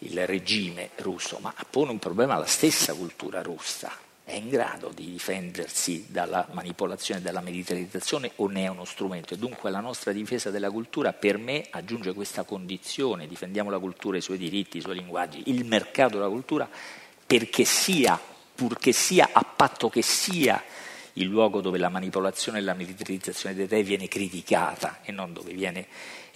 [0.00, 5.10] il regime russo, ma pone un problema alla stessa cultura russa è in grado di
[5.10, 9.32] difendersi dalla manipolazione dalla militarizzazione o ne è uno strumento?
[9.32, 14.18] E dunque la nostra difesa della cultura per me aggiunge questa condizione, difendiamo la cultura,
[14.18, 16.68] i suoi diritti, i suoi linguaggi, il mercato della cultura
[17.26, 18.20] perché sia,
[18.54, 20.62] purché sia, a patto che sia
[21.14, 25.54] il luogo dove la manipolazione e la militarizzazione dei idee viene criticata e non dove
[25.54, 25.86] viene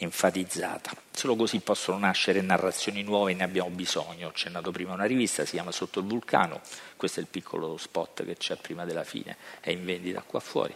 [0.05, 0.93] enfatizzata.
[1.11, 4.27] Solo così possono nascere narrazioni nuove, ne abbiamo bisogno.
[4.27, 6.61] Ho accennato prima una rivista, si chiama Sotto il vulcano,
[6.97, 10.75] questo è il piccolo spot che c'è prima della fine, è in vendita qua fuori.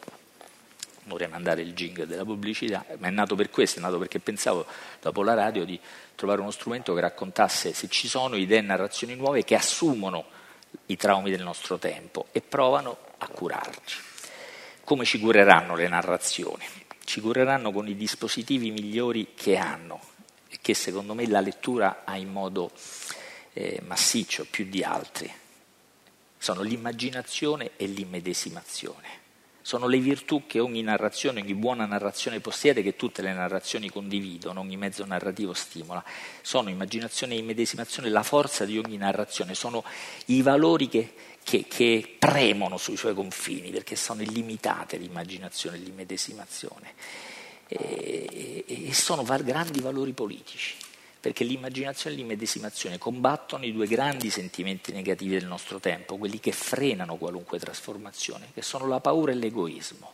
[1.05, 4.67] vorrei mandare il jingle della pubblicità, ma è nato per questo, è nato perché pensavo,
[5.01, 5.79] dopo la radio, di
[6.15, 10.25] trovare uno strumento che raccontasse se ci sono idee e narrazioni nuove che assumono
[10.87, 14.01] i traumi del nostro tempo e provano a curarci.
[14.85, 16.65] Come ci cureranno le narrazioni?
[17.07, 20.01] Ci cureranno con i dispositivi migliori che hanno
[20.49, 22.73] e che secondo me la lettura ha in modo
[23.53, 25.33] eh, massiccio più di altri.
[26.37, 29.25] Sono l'immaginazione e l'immedesimazione
[29.67, 34.61] sono le virtù che ogni narrazione, ogni buona narrazione possiede, che tutte le narrazioni condividono,
[34.61, 36.05] ogni mezzo narrativo stimola.
[36.41, 39.83] Sono immaginazione e immedesimazione la forza di ogni narrazione, sono
[40.27, 41.13] i valori che,
[41.47, 46.93] che, che premono sui suoi confini, perché sono illimitate l'immaginazione l'immedesimazione.
[47.69, 50.75] E, e, e sono grandi valori politici
[51.19, 56.53] perché l'immaginazione e l'immedesimazione combattono i due grandi sentimenti negativi del nostro tempo, quelli che
[56.53, 60.13] frenano qualunque trasformazione, che sono la paura e l'egoismo.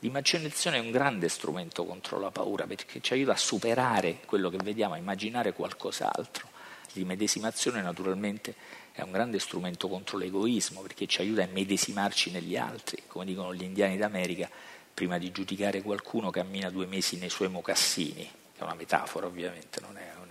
[0.00, 4.58] L'immaginazione è un grande strumento contro la paura perché ci aiuta a superare quello che
[4.62, 6.48] vediamo, a immaginare qualcos'altro.
[6.92, 8.54] L'immedesimazione naturalmente
[9.00, 13.54] è un grande strumento contro l'egoismo perché ci aiuta a medesimarci negli altri, come dicono
[13.54, 14.48] gli indiani d'America,
[14.92, 19.96] prima di giudicare qualcuno cammina due mesi nei suoi mocassini, è una metafora ovviamente, non
[19.96, 20.28] è un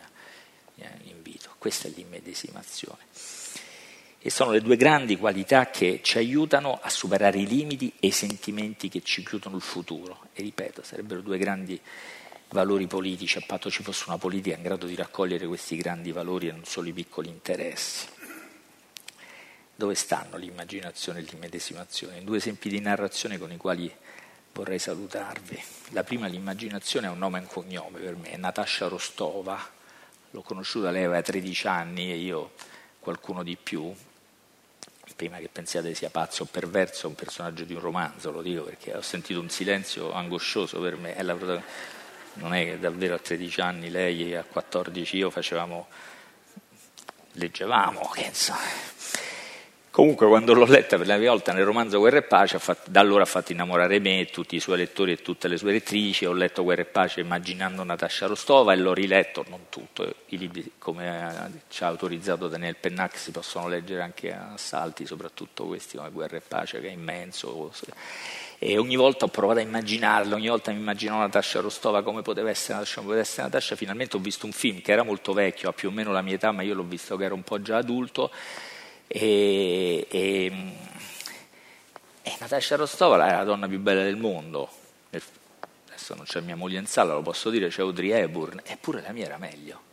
[1.03, 2.99] invito, questa è l'immedesimazione.
[4.21, 8.11] E sono le due grandi qualità che ci aiutano a superare i limiti e i
[8.11, 10.27] sentimenti che ci chiudono il futuro.
[10.33, 11.79] E ripeto, sarebbero due grandi
[12.49, 16.49] valori politici, a patto ci fosse una politica in grado di raccogliere questi grandi valori
[16.49, 18.07] e non solo i piccoli interessi.
[19.79, 22.17] Dove stanno l'immaginazione e l'immedesimazione?
[22.17, 23.89] In due esempi di narrazione con i quali
[24.51, 25.57] vorrei salutarvi.
[25.91, 29.57] La prima, l'immaginazione, è un nome e un cognome per me, è Natascia Rostova,
[30.31, 32.55] l'ho conosciuta, lei aveva 13 anni e io
[32.99, 33.89] qualcuno di più,
[35.15, 38.63] prima che pensiate sia pazzo o perverso, è un personaggio di un romanzo, lo dico
[38.63, 43.61] perché ho sentito un silenzio angoscioso per me, è non è che davvero a 13
[43.61, 45.87] anni lei a 14 io facevamo,
[47.31, 48.97] leggevamo, che insomma
[49.99, 53.23] Comunque quando l'ho letta per la prima volta nel romanzo Guerra e Pace, da allora
[53.23, 56.63] ha fatto innamorare me, tutti i suoi lettori e tutte le sue lettrici, ho letto
[56.63, 61.83] Guerra e Pace immaginando Natascia Rostova e l'ho riletto, non tutto, i libri come ci
[61.83, 66.41] ha autorizzato Daniel Pennac si possono leggere anche a salti, soprattutto questi come Guerra e
[66.47, 67.69] Pace che è immenso.
[68.57, 72.49] E ogni volta ho provato a immaginarlo, ogni volta mi immaginavo Natascia Rostova come poteva
[72.49, 75.67] essere Natascia, come poteva essere Natascia, finalmente ho visto un film che era molto vecchio,
[75.67, 77.61] ha più o meno la mia età, ma io l'ho visto che era un po'
[77.61, 78.31] già adulto
[79.11, 80.51] e, e,
[82.21, 84.69] e Natascia Rostova è la donna più bella del mondo.
[85.09, 89.11] Adesso non c'è mia moglie in sala, lo posso dire, c'è Audrey Hepburn, eppure la
[89.11, 89.87] mia era meglio.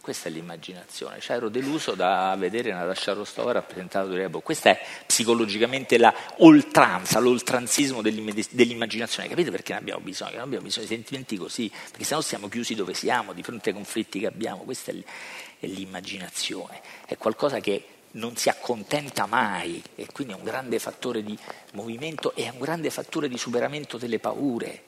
[0.00, 4.42] Questa è l'immaginazione, cioè ero deluso da vedere Natascia Rostova rappresentata da Audrey Hepburn.
[4.44, 9.28] Questa è psicologicamente la oltranza, l'oltranzismo dell'immaginazione.
[9.28, 10.34] Capite perché ne abbiamo bisogno?
[10.34, 13.70] Non abbiamo bisogno di sentimenti così, perché se no siamo chiusi dove siamo, di fronte
[13.70, 14.62] ai conflitti che abbiamo.
[14.62, 20.78] Questa è l'immaginazione, è qualcosa che non si accontenta mai e quindi è un grande
[20.78, 21.36] fattore di
[21.72, 24.82] movimento e è un grande fattore di superamento delle paure.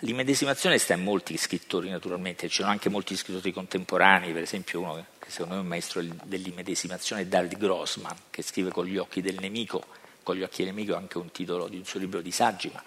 [0.00, 5.06] L'immedesimazione sta in molti scrittori naturalmente, ci sono anche molti scrittori contemporanei, per esempio uno
[5.18, 9.20] che secondo me è un maestro dell'immedesimazione è David Grossman, che scrive con gli occhi
[9.20, 9.84] del nemico,
[10.24, 12.68] con gli occhi del nemico è anche un titolo di un suo libro di saggi,
[12.72, 12.82] ma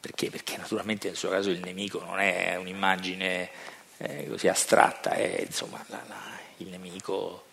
[0.00, 0.30] perché?
[0.30, 3.50] Perché naturalmente nel suo caso il nemico non è un'immagine
[3.96, 7.46] eh, così astratta, è insomma la, la, il nemico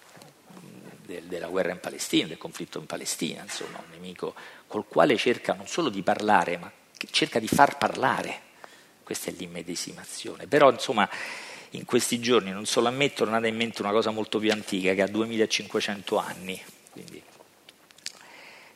[1.06, 4.36] del, della guerra in Palestina, del conflitto in Palestina, insomma, un nemico
[4.68, 6.72] col quale cerca non solo di parlare, ma
[7.12, 8.42] cerca di far parlare.
[9.04, 10.48] Questa è l'immedesimazione.
[10.48, 11.08] Però, insomma,
[11.72, 14.52] in questi giorni non solo a me è tornata in mente una cosa molto più
[14.52, 17.22] antica, che ha 2500 anni, quindi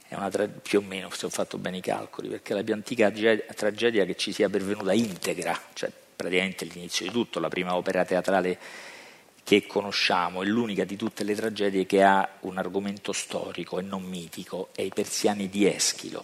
[0.08, 2.74] è una tra- più o meno, se ho fatto bene i calcoli, perché la più
[2.74, 3.12] antica
[3.56, 8.60] tragedia che ci sia pervenuta integra, cioè praticamente l'inizio di tutto, la prima opera teatrale
[9.50, 14.04] che conosciamo, è l'unica di tutte le tragedie che ha un argomento storico e non
[14.04, 16.24] mitico, è i persiani di Eschilo.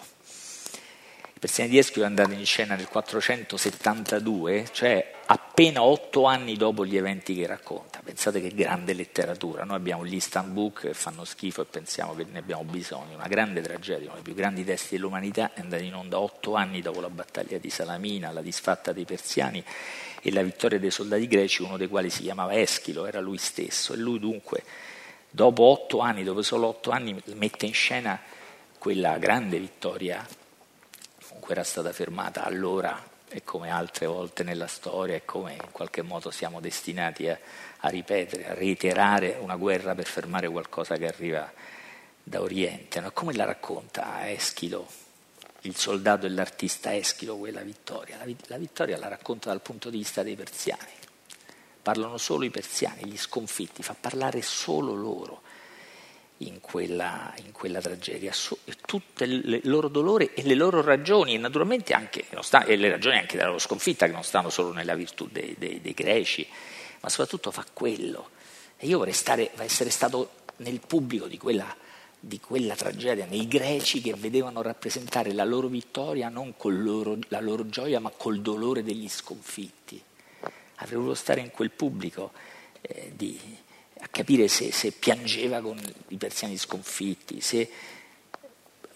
[1.34, 6.86] I persiani di Eschilo è andato in scena nel 472, cioè appena otto anni dopo
[6.86, 8.00] gli eventi che racconta.
[8.04, 12.28] Pensate che grande letteratura, noi abbiamo gli instant book che fanno schifo e pensiamo che
[12.30, 15.96] ne abbiamo bisogno, una grande tragedia, uno dei più grandi testi dell'umanità è andato in
[15.96, 19.64] onda otto anni dopo la battaglia di Salamina, la disfatta dei persiani
[20.28, 23.94] e la vittoria dei soldati greci, uno dei quali si chiamava Eschilo, era lui stesso.
[23.94, 24.64] E lui dunque,
[25.30, 28.20] dopo otto anni, dopo solo otto anni, mette in scena
[28.80, 30.26] quella grande vittoria,
[31.28, 33.00] comunque era stata fermata allora
[33.30, 37.38] e come altre volte nella storia e come in qualche modo siamo destinati a,
[37.82, 41.52] a ripetere, a reiterare una guerra per fermare qualcosa che arriva
[42.24, 43.00] da Oriente.
[43.00, 43.12] No?
[43.12, 45.05] Come la racconta Eschilo?
[45.66, 48.18] Il soldato e l'artista Eschilo quella vittoria?
[48.18, 50.92] La, la vittoria la racconta dal punto di vista dei persiani.
[51.82, 55.42] Parlano solo i persiani, gli sconfitti, fa parlare solo loro
[56.40, 61.38] in quella, in quella tragedia, so, tutto il loro dolore e le loro ragioni, e
[61.38, 64.96] naturalmente anche sta, e le ragioni anche della loro sconfitta, che non stanno solo nella
[64.96, 66.48] virtù dei, dei, dei greci,
[67.02, 68.32] ma soprattutto fa quello.
[68.78, 71.74] E io vorrei stare, essere stato nel pubblico di quella,
[72.28, 77.40] di quella, tragedia, nei greci che vedevano rappresentare la loro vittoria non con loro, la
[77.40, 80.02] loro gioia, ma col dolore degli sconfitti.
[80.78, 82.32] Avrei voluto stare in quel pubblico
[82.82, 83.40] eh, di,
[84.00, 87.70] a capire se, se piangeva con i persiani sconfitti, se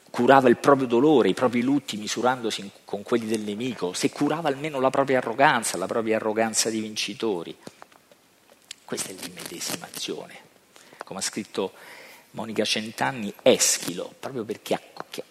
[0.10, 4.80] curava il proprio dolore, i propri lutti misurandosi con quelli del nemico, se curava almeno
[4.80, 7.56] la propria arroganza, la propria arroganza di vincitori.
[8.84, 10.48] Questa è l'immedesimazione.
[11.04, 11.74] Come ha scritto
[12.32, 14.82] Monica Centanni, Eschilo, proprio perché ha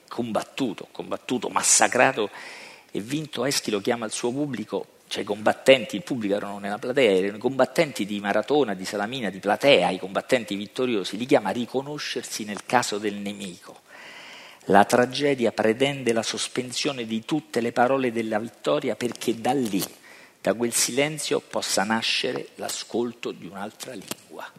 [0.09, 2.31] combattuto, combattuto, massacrato
[2.91, 7.11] e vinto, Eschilo chiama il suo pubblico cioè i combattenti, il pubblico erano nella platea,
[7.11, 11.53] erano i combattenti di Maratona, di Salamina, di Platea, i combattenti vittoriosi, li chiama a
[11.53, 13.81] riconoscersi nel caso del nemico.
[14.67, 19.83] La tragedia pretende la sospensione di tutte le parole della vittoria perché da lì,
[20.43, 24.58] da quel silenzio, possa nascere l'ascolto di un'altra lingua.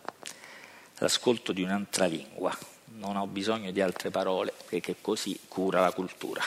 [1.00, 2.56] L'ascolto di un'altra lingua.
[2.98, 6.42] Non ho bisogno di altre parole perché così cura la cultura.